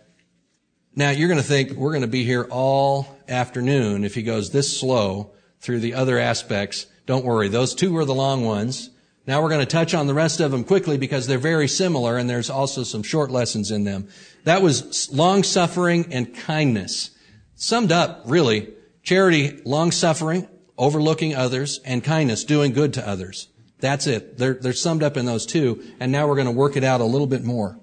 [0.97, 4.51] Now you're going to think we're going to be here all afternoon if he goes
[4.51, 6.87] this slow through the other aspects.
[7.11, 7.49] Don't worry.
[7.49, 8.89] Those two were the long ones.
[9.27, 12.17] Now we're going to touch on the rest of them quickly because they're very similar
[12.17, 14.07] and there's also some short lessons in them.
[14.45, 17.11] That was long suffering and kindness.
[17.57, 18.69] Summed up, really,
[19.03, 20.47] charity, long suffering,
[20.79, 23.49] overlooking others, and kindness, doing good to others.
[23.81, 24.39] That's it.
[24.39, 27.01] They're, they're summed up in those two, and now we're going to work it out
[27.01, 27.77] a little bit more.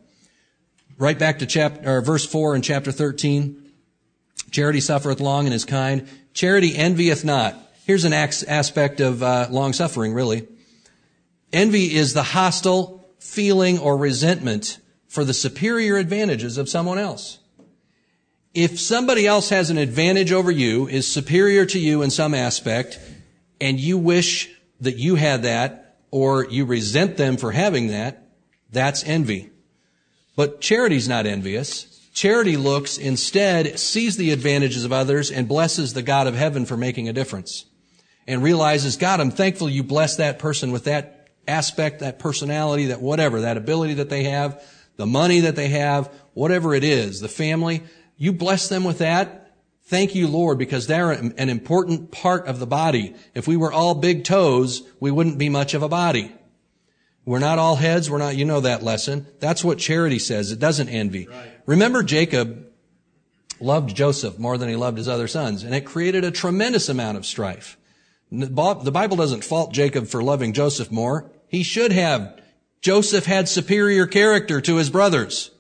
[0.98, 3.74] Right back to chapter, verse 4 in chapter 13.
[4.52, 6.08] Charity suffereth long and is kind.
[6.34, 7.67] Charity envieth not.
[7.88, 10.48] Here's an aspect of uh, long suffering, really.
[11.52, 17.40] Envy is the hostile feeling or resentment for the superior advantages of someone else
[18.58, 23.00] if somebody else has an advantage over you, is superior to you in some aspect,
[23.62, 24.50] and you wish
[24.82, 28.32] that you had that, or you resent them for having that,
[28.72, 29.52] that's envy.
[30.36, 32.10] But charity's not envious.
[32.16, 36.76] Charity looks, instead, sees the advantages of others and blesses the God of heaven for
[36.76, 37.66] making a difference.
[38.28, 43.02] And realizes, God, I'm thankful you blessed that person with that aspect, that personality, that
[43.02, 44.62] whatever, that ability that they have,
[44.98, 47.84] the money that they have, whatever it is, the family.
[48.18, 49.56] You bless them with that.
[49.84, 53.16] Thank you, Lord, because they're an important part of the body.
[53.34, 56.34] If we were all big toes, we wouldn't be much of a body.
[57.24, 58.10] We're not all heads.
[58.10, 59.28] We're not, you know that lesson.
[59.40, 60.52] That's what charity says.
[60.52, 61.28] It doesn't envy.
[61.28, 61.52] Right.
[61.66, 62.68] Remember Jacob
[63.62, 67.18] loved Joseph more than he loved his other sons, and it created a tremendous amount
[67.18, 67.78] of strife.
[68.32, 71.32] The Bible doesn't fault Jacob for loving Joseph more.
[71.48, 72.42] He should have.
[72.82, 75.52] Joseph had superior character to his brothers.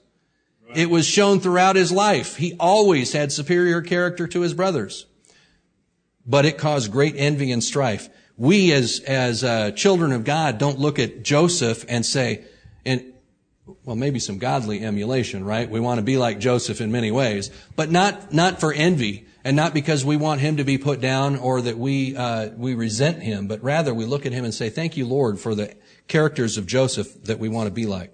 [0.75, 2.35] It was shown throughout his life.
[2.35, 5.05] He always had superior character to his brothers.
[6.25, 8.09] But it caused great envy and strife.
[8.35, 12.43] We as, as uh, children of God don't look at Joseph and say,
[12.85, 13.13] and,
[13.85, 15.69] well, maybe some godly emulation, right?
[15.69, 19.55] We want to be like Joseph in many ways, but not, not for envy and
[19.55, 23.21] not because we want him to be put down or that we, uh, we resent
[23.21, 25.75] him, but rather we look at him and say, thank you, Lord, for the
[26.07, 28.11] characters of Joseph that we want to be like.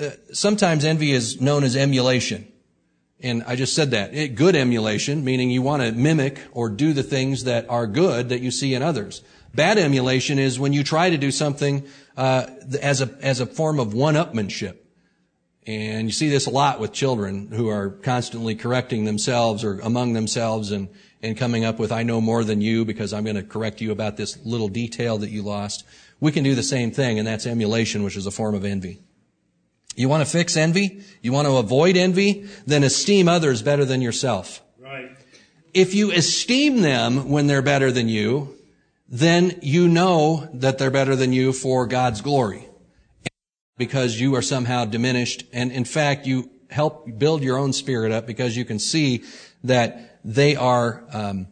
[0.00, 2.48] Uh, sometimes envy is known as emulation.
[3.20, 4.14] And I just said that.
[4.14, 8.30] It, good emulation, meaning you want to mimic or do the things that are good
[8.30, 9.22] that you see in others.
[9.54, 11.86] Bad emulation is when you try to do something
[12.16, 12.46] uh,
[12.80, 14.81] as a as a form of one-upmanship.
[15.66, 20.12] And you see this a lot with children who are constantly correcting themselves or among
[20.12, 20.88] themselves and,
[21.22, 23.92] and coming up with, I know more than you because I'm going to correct you
[23.92, 25.84] about this little detail that you lost.
[26.18, 29.00] We can do the same thing, and that's emulation, which is a form of envy.
[29.94, 31.02] You want to fix envy?
[31.20, 32.48] You want to avoid envy?
[32.66, 34.62] Then esteem others better than yourself.
[34.80, 35.10] Right.
[35.74, 38.56] If you esteem them when they're better than you,
[39.08, 42.68] then you know that they're better than you for God's glory.
[43.82, 45.44] Because you are somehow diminished.
[45.52, 49.24] And in fact, you help build your own spirit up because you can see
[49.64, 51.48] that they are um,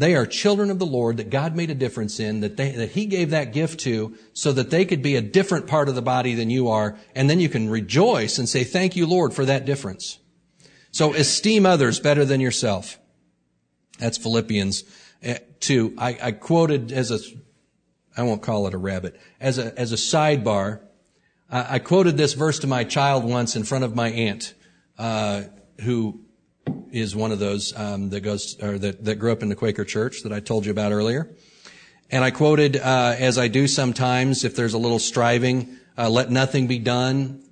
[0.00, 2.92] they are children of the Lord that God made a difference in, that, they, that
[2.92, 6.00] He gave that gift to so that they could be a different part of the
[6.00, 6.96] body than you are.
[7.14, 10.18] And then you can rejoice and say, thank you, Lord, for that difference.
[10.90, 12.98] So esteem others better than yourself.
[13.98, 14.84] That's Philippians
[15.60, 15.94] 2.
[15.98, 17.18] I, I quoted as a,
[18.16, 20.80] I won't call it a rabbit, as a, as a sidebar,
[21.52, 24.54] I, quoted this verse to my child once in front of my aunt,
[24.96, 25.42] uh,
[25.80, 26.20] who
[26.92, 29.84] is one of those um, that goes or that, that grew up in the Quaker
[29.84, 31.28] church that I told you about earlier.
[32.08, 36.30] And I quoted, uh, as I do sometimes, if there's a little striving, uh, let
[36.30, 37.42] nothing be done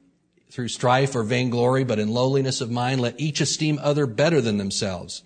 [0.51, 4.59] through strife or vainglory, but in lowliness of mind, let each esteem other better than
[4.59, 5.23] themselves.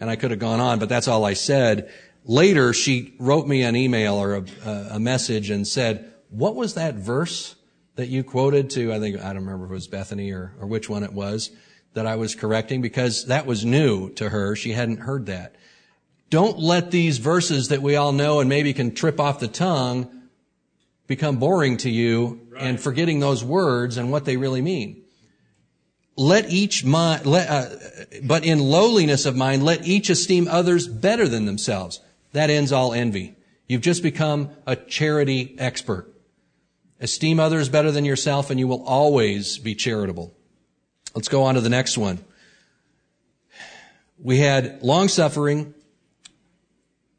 [0.00, 1.92] And I could have gone on, but that's all I said.
[2.24, 6.94] Later, she wrote me an email or a, a message and said, what was that
[6.94, 7.54] verse
[7.98, 10.68] that you quoted to, I think, I don't remember if it was Bethany or, or
[10.68, 11.50] which one it was
[11.94, 14.54] that I was correcting because that was new to her.
[14.54, 15.56] She hadn't heard that.
[16.30, 20.28] Don't let these verses that we all know and maybe can trip off the tongue
[21.08, 22.62] become boring to you right.
[22.62, 25.02] and forgetting those words and what they really mean.
[26.16, 27.66] Let each mind, let, uh,
[28.22, 31.98] but in lowliness of mind, let each esteem others better than themselves.
[32.30, 33.34] That ends all envy.
[33.66, 36.14] You've just become a charity expert.
[37.00, 40.34] Esteem others better than yourself and you will always be charitable.
[41.14, 42.18] Let's go on to the next one.
[44.18, 45.74] We had long suffering.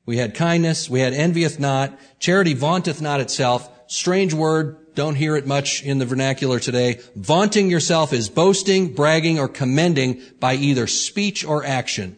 [0.05, 0.89] We had kindness.
[0.89, 1.97] We had envieth not.
[2.19, 3.69] Charity vaunteth not itself.
[3.87, 4.95] Strange word.
[4.95, 6.99] Don't hear it much in the vernacular today.
[7.15, 12.17] Vaunting yourself is boasting, bragging, or commending by either speech or action.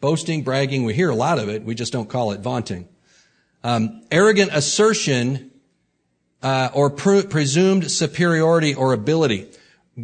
[0.00, 1.62] Boasting, bragging, we hear a lot of it.
[1.62, 2.86] We just don't call it vaunting.
[3.64, 5.52] Um, arrogant assertion
[6.42, 9.48] uh, or pre- presumed superiority or ability.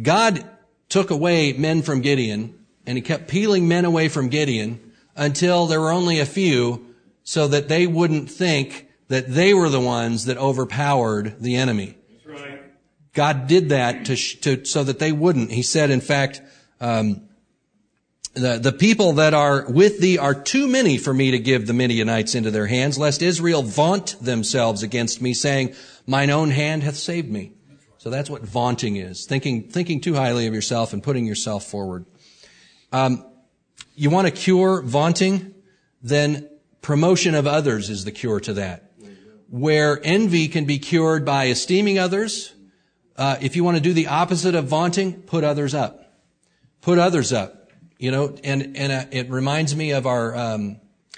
[0.01, 0.43] God
[0.89, 2.53] took away men from Gideon,
[2.85, 7.47] and he kept peeling men away from Gideon until there were only a few so
[7.47, 11.97] that they wouldn't think that they were the ones that overpowered the enemy.
[12.25, 12.61] Right.
[13.13, 15.51] God did that to, to, so that they wouldn't.
[15.51, 16.41] He said, in fact,
[16.81, 17.29] um,
[18.33, 21.73] the, the people that are with thee are too many for me to give the
[21.73, 25.75] Midianites into their hands, lest Israel vaunt themselves against me, saying,
[26.07, 27.53] Mine own hand hath saved me.
[27.97, 29.25] So that's what vaunting is.
[29.25, 32.05] Thinking, thinking too highly of yourself and putting yourself forward.
[32.91, 33.25] Um,
[33.95, 35.53] you want to cure vaunting?
[36.01, 36.49] Then
[36.81, 38.91] promotion of others is the cure to that.
[39.49, 42.53] Where envy can be cured by esteeming others,
[43.15, 46.13] uh, if you want to do the opposite of vaunting, put others up.
[46.81, 47.62] Put others up.
[48.03, 50.75] You know, and and uh, it reminds me of our um,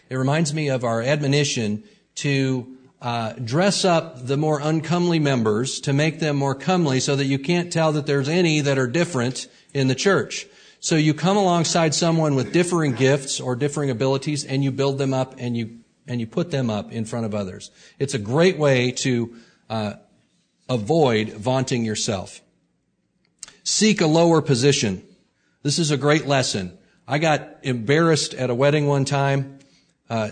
[0.08, 1.84] it reminds me of our admonition
[2.18, 7.26] to uh, dress up the more uncomely members to make them more comely so that
[7.26, 10.46] you can't tell that there's any that are different in the church.
[10.80, 15.12] So you come alongside someone with differing gifts or differing abilities and you build them
[15.12, 17.72] up and you, and you put them up in front of others.
[17.98, 19.36] It's a great way to,
[19.72, 19.94] uh,
[20.70, 22.42] avoid vaunting yourself.
[23.64, 25.02] Seek a lower position.
[25.66, 26.78] This is a great lesson.
[27.08, 29.58] I got embarrassed at a wedding one time.
[30.08, 30.30] Uh,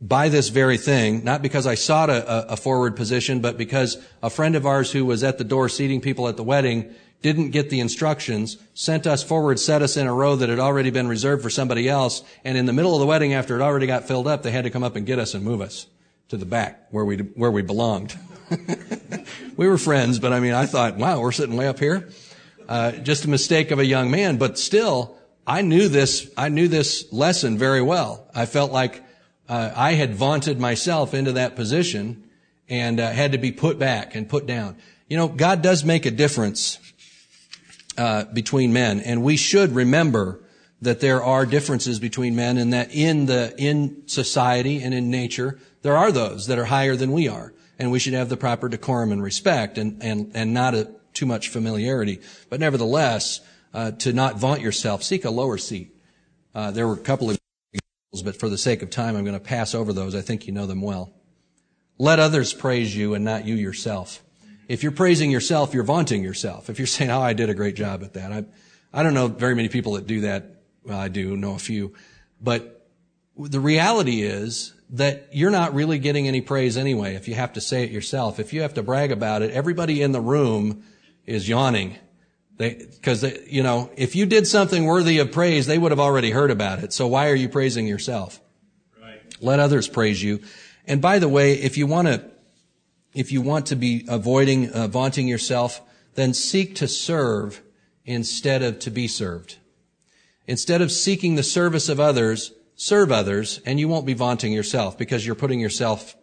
[0.00, 4.28] by this very thing, not because I sought a, a, forward position, but because a
[4.28, 6.92] friend of ours who was at the door seating people at the wedding
[7.22, 10.90] didn't get the instructions, sent us forward, set us in a row that had already
[10.90, 13.86] been reserved for somebody else, and in the middle of the wedding, after it already
[13.86, 15.86] got filled up, they had to come up and get us and move us
[16.28, 18.18] to the back where we where we belonged.
[19.56, 22.08] we were friends, but I mean, I thought, wow, we're sitting way up here.
[22.68, 26.28] Uh, just a mistake of a young man, but still, I knew this.
[26.36, 28.28] I knew this lesson very well.
[28.34, 29.02] I felt like
[29.48, 32.28] uh, I had vaunted myself into that position
[32.68, 34.76] and uh, had to be put back and put down.
[35.08, 36.78] You know, God does make a difference
[37.96, 40.40] uh, between men, and we should remember
[40.82, 45.58] that there are differences between men, and that in the in society and in nature
[45.82, 48.68] there are those that are higher than we are, and we should have the proper
[48.68, 52.20] decorum and respect, and and and not a, too much familiarity.
[52.50, 53.40] But nevertheless,
[53.74, 55.96] uh, to not vaunt yourself, seek a lower seat.
[56.54, 57.38] Uh, there were a couple of
[57.72, 60.14] examples, but for the sake of time, I'm going to pass over those.
[60.14, 61.12] I think you know them well.
[61.98, 64.22] Let others praise you and not you yourself.
[64.68, 66.68] If you're praising yourself, you're vaunting yourself.
[66.68, 68.32] If you're saying, oh, I did a great job at that.
[68.32, 68.44] I,
[68.92, 70.62] I don't know very many people that do that.
[70.84, 71.94] Well, I do know a few.
[72.40, 72.86] But
[73.38, 77.60] the reality is that you're not really getting any praise anyway if you have to
[77.60, 78.38] say it yourself.
[78.38, 80.84] If you have to brag about it, everybody in the room
[81.26, 81.96] is yawning
[82.56, 86.30] They, because, you know, if you did something worthy of praise, they would have already
[86.30, 86.92] heard about it.
[86.92, 88.40] So why are you praising yourself?
[89.00, 89.20] Right.
[89.40, 90.40] Let others praise you.
[90.86, 92.24] And by the way, if you want to,
[93.12, 95.82] if you want to be avoiding uh, vaunting yourself,
[96.14, 97.62] then seek to serve
[98.04, 99.56] instead of to be served.
[100.46, 104.96] Instead of seeking the service of others, serve others, and you won't be vaunting yourself
[104.96, 106.16] because you're putting yourself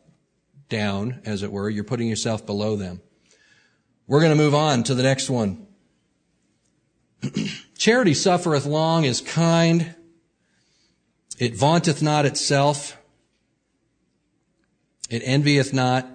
[0.70, 1.70] down, as it were.
[1.70, 3.02] You're putting yourself below them.
[4.06, 5.66] We're going to move on to the next one.
[7.78, 9.96] Charity suffereth long, is kind.
[11.40, 12.98] It vaunteth not itself.
[15.10, 16.08] It envieth not.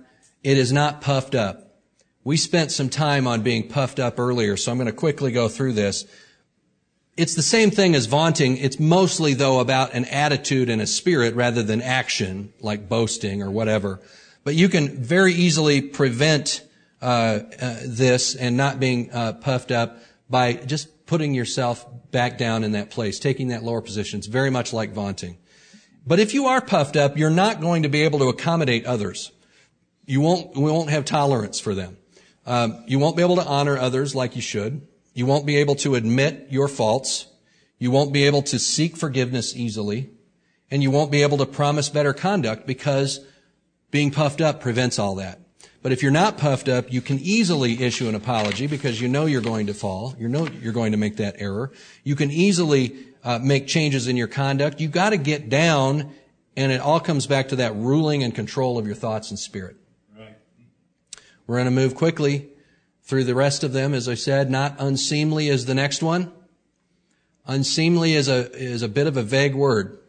[0.42, 1.80] It is not puffed up.
[2.24, 5.48] We spent some time on being puffed up earlier, so I'm going to quickly go
[5.48, 6.04] through this.
[7.16, 8.58] It's the same thing as vaunting.
[8.58, 13.50] It's mostly, though, about an attitude and a spirit rather than action, like boasting or
[13.50, 14.00] whatever.
[14.44, 16.67] But you can very easily prevent
[17.00, 22.90] this and not being uh, puffed up by just putting yourself back down in that
[22.90, 24.18] place, taking that lower position.
[24.18, 25.38] It's very much like vaunting.
[26.06, 29.30] But if you are puffed up, you're not going to be able to accommodate others.
[30.06, 31.98] You won't, we won't have tolerance for them.
[32.46, 34.86] Um, you won't be able to honor others like you should.
[35.12, 37.26] You won't be able to admit your faults.
[37.78, 40.10] You won't be able to seek forgiveness easily.
[40.70, 43.20] And you won't be able to promise better conduct because
[43.90, 45.40] being puffed up prevents all that.
[45.82, 49.26] But if you're not puffed up, you can easily issue an apology because you know
[49.26, 50.14] you're going to fall.
[50.18, 51.70] You know you're going to make that error.
[52.02, 54.80] You can easily uh, make changes in your conduct.
[54.80, 56.12] You've got to get down,
[56.56, 59.76] and it all comes back to that ruling and control of your thoughts and spirit.
[60.18, 60.36] Right.
[61.46, 62.48] We're going to move quickly
[63.04, 63.94] through the rest of them.
[63.94, 66.32] As I said, not unseemly is the next one.
[67.46, 70.00] Unseemly is a is a bit of a vague word,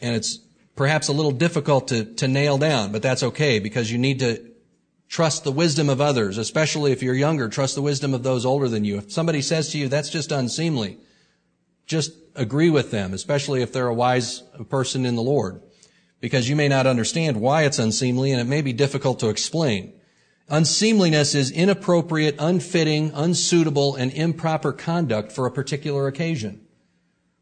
[0.00, 0.40] and it's
[0.76, 4.53] perhaps a little difficult to, to nail down, but that's okay because you need to
[5.14, 8.68] trust the wisdom of others, especially if you're younger, trust the wisdom of those older
[8.68, 8.98] than you.
[8.98, 10.98] If somebody says to you, that's just unseemly,
[11.86, 15.62] just agree with them, especially if they're a wise person in the Lord,
[16.18, 19.92] because you may not understand why it's unseemly and it may be difficult to explain.
[20.48, 26.66] Unseemliness is inappropriate, unfitting, unsuitable, and improper conduct for a particular occasion.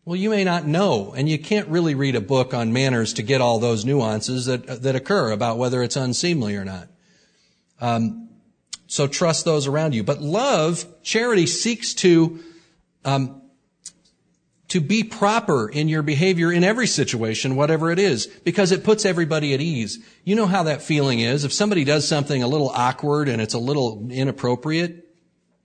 [0.04, 3.22] Well, you may not know, and you can't really read a book on manners to
[3.22, 6.91] get all those nuances that, that occur about whether it's unseemly or not.
[7.82, 8.28] Um,
[8.86, 10.04] so trust those around you.
[10.04, 12.38] But love, charity seeks to,
[13.04, 13.42] um,
[14.68, 19.04] to be proper in your behavior in every situation, whatever it is, because it puts
[19.04, 19.98] everybody at ease.
[20.24, 21.44] You know how that feeling is.
[21.44, 25.08] If somebody does something a little awkward and it's a little inappropriate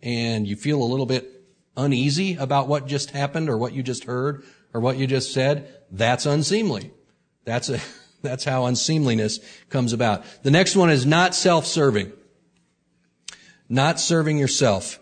[0.01, 1.29] and you feel a little bit
[1.75, 4.43] uneasy about what just happened or what you just heard
[4.73, 6.91] or what you just said, that's unseemly.
[7.45, 7.79] That's a,
[8.27, 10.23] that's how unseemliness comes about.
[10.43, 12.11] The next one is not self-serving.
[13.69, 14.99] Not serving yourself.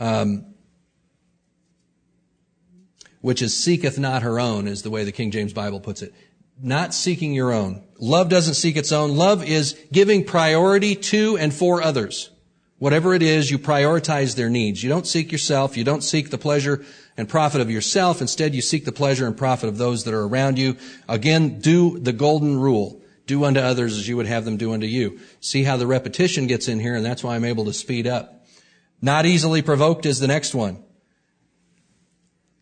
[0.00, 0.46] Um,
[3.20, 6.12] which is seeketh not her own, is the way the King James Bible puts it.
[6.62, 7.82] Not seeking your own.
[7.98, 9.16] Love doesn't seek its own.
[9.16, 12.30] Love is giving priority to and for others.
[12.78, 14.82] Whatever it is, you prioritize their needs.
[14.82, 15.76] You don't seek yourself.
[15.76, 16.84] You don't seek the pleasure
[17.16, 18.20] and profit of yourself.
[18.20, 20.76] Instead, you seek the pleasure and profit of those that are around you.
[21.08, 23.00] Again, do the golden rule.
[23.26, 25.18] Do unto others as you would have them do unto you.
[25.40, 28.44] See how the repetition gets in here, and that's why I'm able to speed up.
[29.00, 30.82] Not easily provoked is the next one.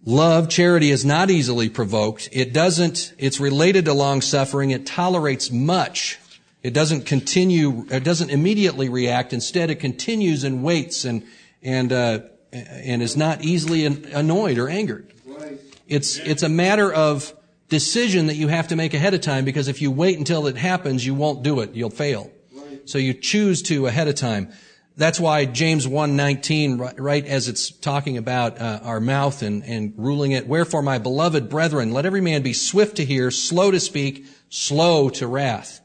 [0.05, 2.29] Love, charity is not easily provoked.
[2.33, 4.71] It doesn't, it's related to long suffering.
[4.71, 6.19] It tolerates much
[6.63, 9.33] it doesn't continue, it doesn't immediately react.
[9.33, 11.25] Instead, it continues and waits and,
[11.61, 12.21] and, uh,
[12.53, 15.13] and is not easily annoyed or angered.
[15.89, 17.35] It's, it's a matter of
[17.69, 20.57] decision that you have to make ahead of time because if you wait until it
[20.57, 21.75] happens, you won't do it.
[21.75, 22.31] You'll fail.
[22.85, 24.53] So you choose to ahead of time.
[24.97, 30.33] That's why James 1:19, right as it's talking about uh, our mouth and, and ruling
[30.33, 34.27] it, wherefore my beloved brethren, let every man be swift to hear, slow to speak,
[34.51, 35.81] slow to wrath.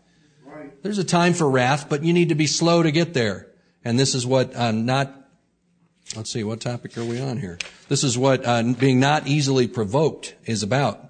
[0.83, 3.47] There's a time for wrath, but you need to be slow to get there.
[3.83, 5.13] And this is what uh, not.
[6.15, 7.57] Let's see, what topic are we on here?
[7.89, 11.03] This is what uh, being not easily provoked is about.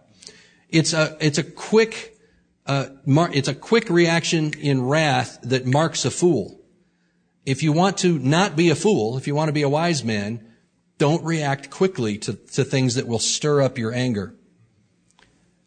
[0.69, 2.17] It's a it's a quick
[2.65, 6.59] uh, mar- it's a quick reaction in wrath that marks a fool.
[7.45, 10.03] If you want to not be a fool, if you want to be a wise
[10.03, 10.45] man,
[10.97, 14.35] don't react quickly to, to things that will stir up your anger.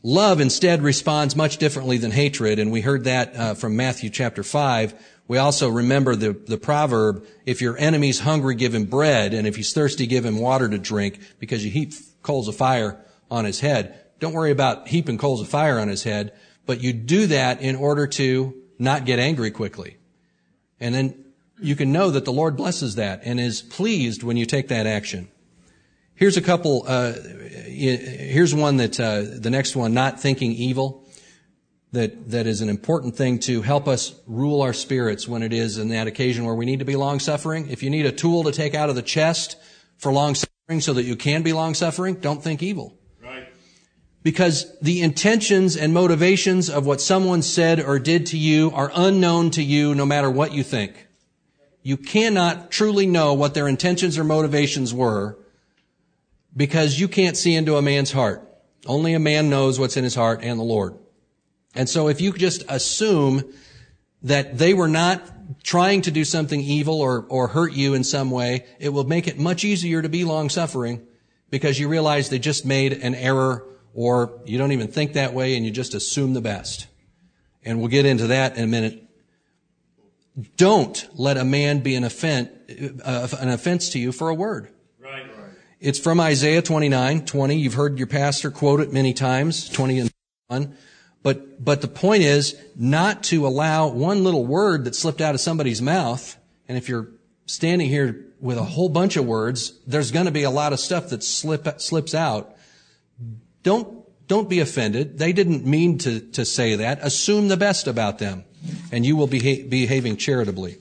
[0.02, 4.42] Love instead responds much differently than hatred, and we heard that uh, from Matthew chapter
[4.42, 4.94] 5.
[5.30, 9.54] We also remember the, the proverb, if your enemy's hungry, give him bread, and if
[9.54, 13.00] he's thirsty, give him water to drink, because you heap coals of fire
[13.30, 13.94] on his head.
[14.18, 16.32] Don't worry about heaping coals of fire on his head,
[16.66, 19.98] but you do that in order to not get angry quickly.
[20.80, 21.24] And then
[21.62, 24.88] you can know that the Lord blesses that and is pleased when you take that
[24.88, 25.28] action.
[26.16, 30.99] Here's a couple, uh, here's one that, uh, the next one, not thinking evil,
[31.92, 35.78] that, that is an important thing to help us rule our spirits when it is
[35.78, 37.68] in that occasion where we need to be long suffering.
[37.68, 39.56] If you need a tool to take out of the chest
[39.98, 42.96] for long suffering so that you can be long suffering, don't think evil.
[43.20, 43.48] Right.
[44.22, 49.50] Because the intentions and motivations of what someone said or did to you are unknown
[49.52, 51.08] to you no matter what you think.
[51.82, 55.38] You cannot truly know what their intentions or motivations were
[56.54, 58.46] because you can't see into a man's heart.
[58.86, 60.94] Only a man knows what's in his heart and the Lord.
[61.74, 63.44] And so if you just assume
[64.22, 65.22] that they were not
[65.62, 69.26] trying to do something evil or, or hurt you in some way, it will make
[69.26, 71.06] it much easier to be long suffering
[71.50, 75.56] because you realize they just made an error or you don't even think that way
[75.56, 76.86] and you just assume the best.
[77.64, 79.06] And we'll get into that in a minute.
[80.56, 82.48] Don't let a man be an offense,
[83.04, 84.68] uh, an offense to you for a word.
[84.98, 85.26] Right.
[85.80, 87.56] It's from Isaiah 29, 20.
[87.56, 90.10] You've heard your pastor quote it many times, 20 and
[90.48, 90.76] 1.
[91.22, 95.40] But, but the point is not to allow one little word that slipped out of
[95.40, 96.36] somebody's mouth.
[96.68, 97.08] And if you're
[97.46, 100.80] standing here with a whole bunch of words, there's going to be a lot of
[100.80, 102.56] stuff that slip, slips out.
[103.62, 105.18] Don't, don't be offended.
[105.18, 107.00] They didn't mean to, to say that.
[107.02, 108.44] Assume the best about them
[108.92, 110.78] and you will be behaving charitably.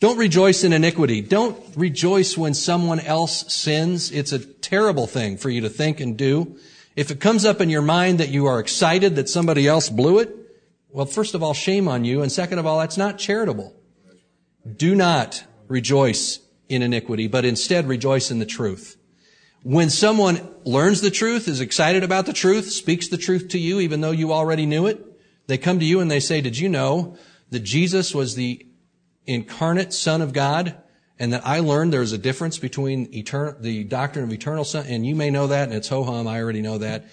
[0.00, 1.22] Don't rejoice in iniquity.
[1.22, 4.10] Don't rejoice when someone else sins.
[4.10, 6.58] It's a terrible thing for you to think and do.
[6.96, 10.18] If it comes up in your mind that you are excited that somebody else blew
[10.18, 10.34] it,
[10.88, 12.22] well, first of all, shame on you.
[12.22, 13.76] And second of all, that's not charitable.
[14.76, 16.40] Do not rejoice
[16.70, 18.96] in iniquity, but instead rejoice in the truth.
[19.62, 23.78] When someone learns the truth, is excited about the truth, speaks the truth to you,
[23.80, 25.04] even though you already knew it,
[25.48, 27.18] they come to you and they say, did you know
[27.50, 28.66] that Jesus was the
[29.26, 30.76] incarnate son of God?
[31.18, 35.06] And that I learned there's a difference between etern- the doctrine of eternal son, and
[35.06, 37.06] you may know that, and it's ho hum, I already know that.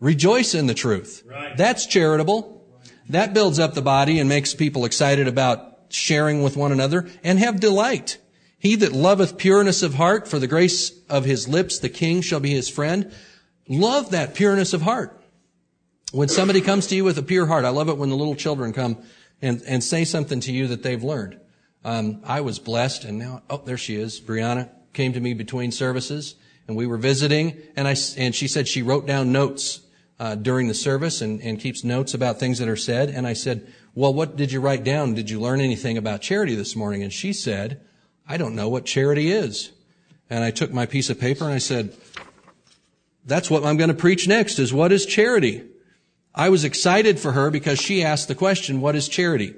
[0.00, 1.22] Rejoice in the truth.
[1.26, 1.56] Right.
[1.56, 2.66] That's charitable.
[3.08, 7.38] That builds up the body and makes people excited about sharing with one another and
[7.38, 8.18] have delight.
[8.58, 12.40] He that loveth pureness of heart, for the grace of his lips, the king shall
[12.40, 13.12] be his friend.
[13.68, 15.20] Love that pureness of heart.
[16.12, 18.36] When somebody comes to you with a pure heart, I love it when the little
[18.36, 19.02] children come
[19.42, 21.38] and, and say something to you that they've learned.
[21.84, 24.20] Um, I was blessed, and now, oh, there she is.
[24.20, 26.34] Brianna came to me between services,
[26.66, 29.82] and we were visiting, and I and she said she wrote down notes
[30.18, 33.10] uh, during the service and, and keeps notes about things that are said.
[33.10, 35.12] And I said, "Well, what did you write down?
[35.12, 37.82] Did you learn anything about charity this morning?" And she said,
[38.26, 39.72] "I don't know what charity is."
[40.30, 41.94] And I took my piece of paper and I said,
[43.26, 44.58] "That's what I'm going to preach next.
[44.58, 45.64] Is what is charity?"
[46.34, 49.54] I was excited for her because she asked the question, "What is charity?"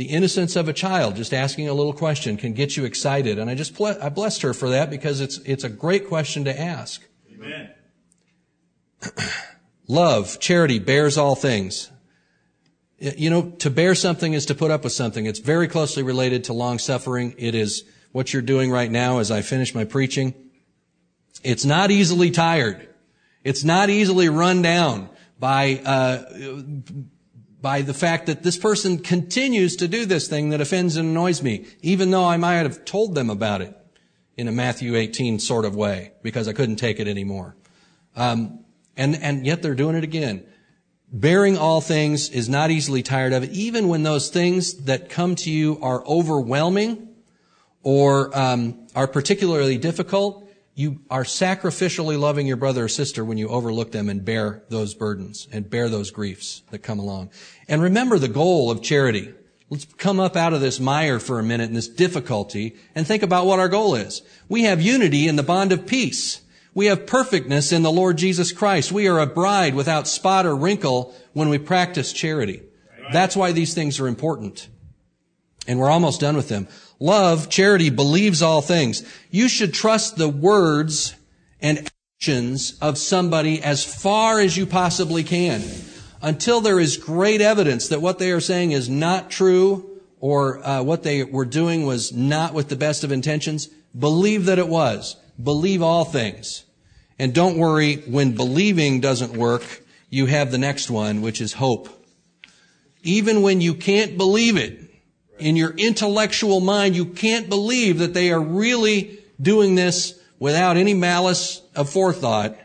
[0.00, 3.38] The innocence of a child, just asking a little question, can get you excited.
[3.38, 6.44] And I just ble- I blessed her for that because it's it's a great question
[6.44, 7.06] to ask.
[7.30, 7.70] Amen.
[9.88, 11.90] Love, charity bears all things.
[12.98, 15.26] You know, to bear something is to put up with something.
[15.26, 17.34] It's very closely related to long suffering.
[17.36, 20.32] It is what you're doing right now as I finish my preaching.
[21.44, 22.88] It's not easily tired.
[23.44, 26.24] It's not easily run down by uh,
[27.60, 31.42] by the fact that this person continues to do this thing that offends and annoys
[31.42, 33.76] me, even though I might have told them about it
[34.36, 37.56] in a Matthew 18 sort of way because I couldn't take it anymore.
[38.16, 38.64] Um,
[38.96, 40.44] and, and yet they're doing it again.
[41.12, 45.34] Bearing all things is not easily tired of, it, even when those things that come
[45.36, 47.08] to you are overwhelming
[47.82, 53.48] or um, are particularly difficult you are sacrificially loving your brother or sister when you
[53.48, 57.30] overlook them and bear those burdens and bear those griefs that come along.
[57.68, 59.34] And remember the goal of charity.
[59.68, 63.22] Let's come up out of this mire for a minute and this difficulty and think
[63.22, 64.22] about what our goal is.
[64.48, 66.40] We have unity in the bond of peace.
[66.72, 68.92] We have perfectness in the Lord Jesus Christ.
[68.92, 72.62] We are a bride without spot or wrinkle when we practice charity.
[73.12, 74.68] That's why these things are important.
[75.66, 76.68] And we're almost done with them.
[77.00, 79.02] Love, charity, believes all things.
[79.30, 81.14] You should trust the words
[81.60, 81.90] and
[82.20, 85.62] actions of somebody as far as you possibly can
[86.20, 90.82] until there is great evidence that what they are saying is not true or uh,
[90.82, 93.68] what they were doing was not with the best of intentions.
[93.98, 95.16] Believe that it was.
[95.42, 96.64] Believe all things.
[97.18, 101.88] And don't worry, when believing doesn't work, you have the next one, which is hope.
[103.02, 104.89] Even when you can't believe it,
[105.40, 110.94] in your intellectual mind, you can't believe that they are really doing this without any
[110.94, 112.56] malice of forethought.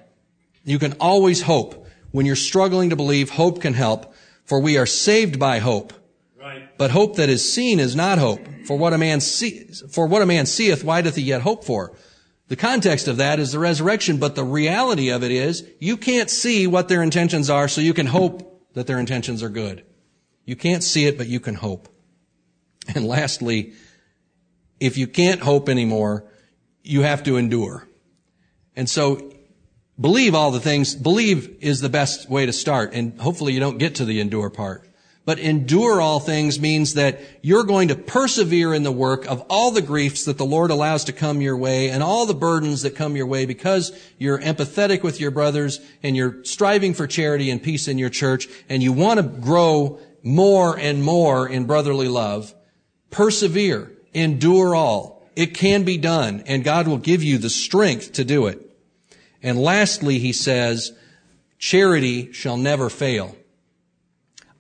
[0.63, 1.87] You can always hope.
[2.11, 4.13] When you're struggling to believe, hope can help,
[4.45, 5.93] for we are saved by hope.
[6.39, 6.77] Right.
[6.77, 8.39] But hope that is seen is not hope.
[8.65, 11.63] For what a man sees, for what a man seeth, why doth he yet hope
[11.63, 11.93] for?
[12.47, 16.29] The context of that is the resurrection, but the reality of it is you can't
[16.29, 19.83] see what their intentions are, so you can hope that their intentions are good.
[20.45, 21.89] You can't see it, but you can hope.
[23.05, 23.73] And lastly,
[24.79, 26.23] if you can't hope anymore,
[26.81, 27.85] you have to endure.
[28.75, 29.33] And so
[29.99, 32.93] believe all the things, believe is the best way to start.
[32.93, 34.89] And hopefully you don't get to the endure part.
[35.25, 39.71] But endure all things means that you're going to persevere in the work of all
[39.71, 42.95] the griefs that the Lord allows to come your way and all the burdens that
[42.95, 47.61] come your way because you're empathetic with your brothers and you're striving for charity and
[47.61, 52.53] peace in your church and you want to grow more and more in brotherly love.
[53.11, 53.91] Persevere.
[54.13, 55.29] Endure all.
[55.35, 58.61] It can be done, and God will give you the strength to do it.
[59.43, 60.93] And lastly, he says,
[61.59, 63.35] charity shall never fail.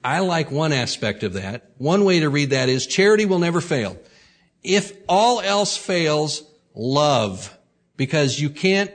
[0.03, 1.71] I like one aspect of that.
[1.77, 3.97] One way to read that is charity will never fail.
[4.61, 6.43] If all else fails,
[6.75, 7.57] love.
[7.97, 8.91] Because you can't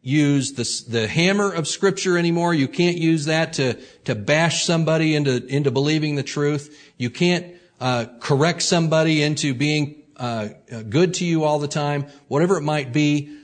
[0.00, 2.54] use the, the hammer of scripture anymore.
[2.54, 3.74] You can't use that to,
[4.04, 6.92] to bash somebody into, into believing the truth.
[6.96, 10.48] You can't uh, correct somebody into being uh,
[10.88, 12.06] good to you all the time.
[12.28, 13.36] Whatever it might be,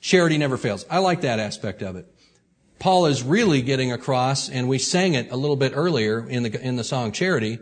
[0.00, 0.86] charity never fails.
[0.90, 2.10] I like that aspect of it.
[2.78, 6.60] Paul is really getting across, and we sang it a little bit earlier in the,
[6.66, 7.58] in the song Charity,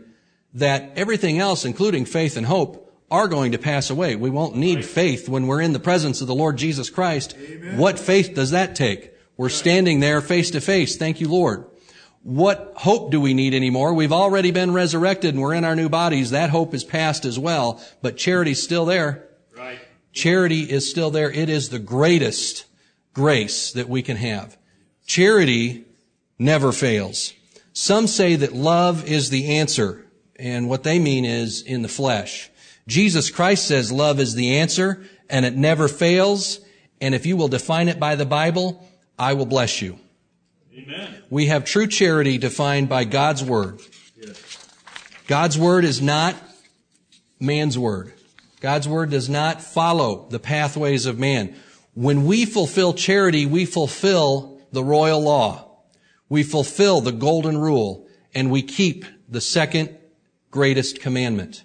[0.53, 4.15] that everything else, including faith and hope, are going to pass away.
[4.15, 7.35] We won't need faith when we're in the presence of the Lord Jesus Christ.
[7.37, 7.77] Amen.
[7.77, 9.11] What faith does that take?
[9.35, 10.95] We're standing there face to face.
[10.95, 11.65] Thank you, Lord.
[12.23, 13.93] What hope do we need anymore?
[13.93, 16.31] We've already been resurrected and we're in our new bodies.
[16.31, 19.27] That hope is past as well, but charity's still there.
[19.55, 19.79] Right.
[20.13, 21.29] Charity is still there.
[21.29, 22.65] It is the greatest
[23.13, 24.57] grace that we can have.
[25.05, 25.83] Charity
[26.39, 27.33] never fails.
[27.73, 30.05] Some say that love is the answer,
[30.37, 32.49] and what they mean is in the flesh.
[32.87, 36.59] Jesus Christ says love is the answer and it never fails.
[37.01, 38.85] And if you will define it by the Bible,
[39.17, 39.99] I will bless you.
[40.75, 41.23] Amen.
[41.29, 43.79] We have true charity defined by God's Word.
[45.27, 46.35] God's Word is not
[47.39, 48.13] man's Word.
[48.59, 51.55] God's Word does not follow the pathways of man.
[51.93, 55.77] When we fulfill charity, we fulfill the royal law.
[56.27, 59.95] We fulfill the golden rule and we keep the second
[60.49, 61.63] greatest commandment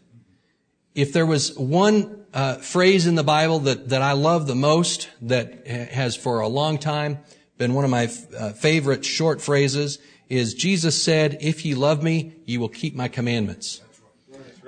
[0.99, 5.09] if there was one uh, phrase in the Bible that, that I love the most,
[5.23, 7.21] that has for a long time
[7.59, 9.99] been one of my uh, favorite short phrases,
[10.29, 13.83] is Jesus said, if ye love me, ye will keep my commandments.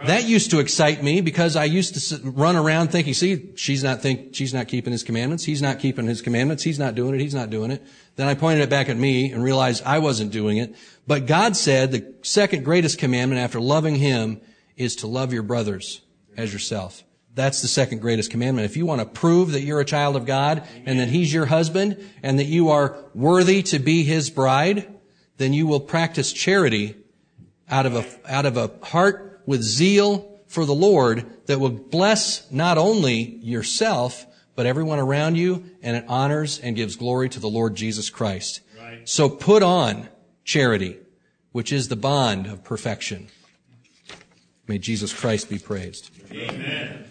[0.07, 4.01] That used to excite me because I used to run around thinking, see, she's not
[4.01, 5.45] think, she's not keeping his commandments.
[5.45, 6.63] He's not keeping his commandments.
[6.63, 7.21] He's not doing it.
[7.21, 7.87] He's not doing it.
[8.17, 10.75] Then I pointed it back at me and realized I wasn't doing it.
[11.07, 14.41] But God said the second greatest commandment after loving him
[14.77, 16.01] is to love your brothers
[16.35, 17.05] as yourself.
[17.35, 18.65] That's the second greatest commandment.
[18.65, 21.47] If you want to prove that you're a child of God and that He's your
[21.47, 24.93] husband and that you are worthy to be His bride,
[25.37, 26.97] then you will practice charity
[27.69, 32.51] out of a, out of a heart with zeal for the Lord that will bless
[32.51, 34.27] not only yourself,
[34.57, 38.61] but everyone around you and it honors and gives glory to the Lord Jesus Christ.
[38.79, 39.09] Right.
[39.09, 40.09] So put on
[40.45, 40.99] charity,
[41.53, 43.29] which is the bond of perfection.
[44.67, 46.11] May Jesus Christ be praised.
[46.33, 47.07] Amen.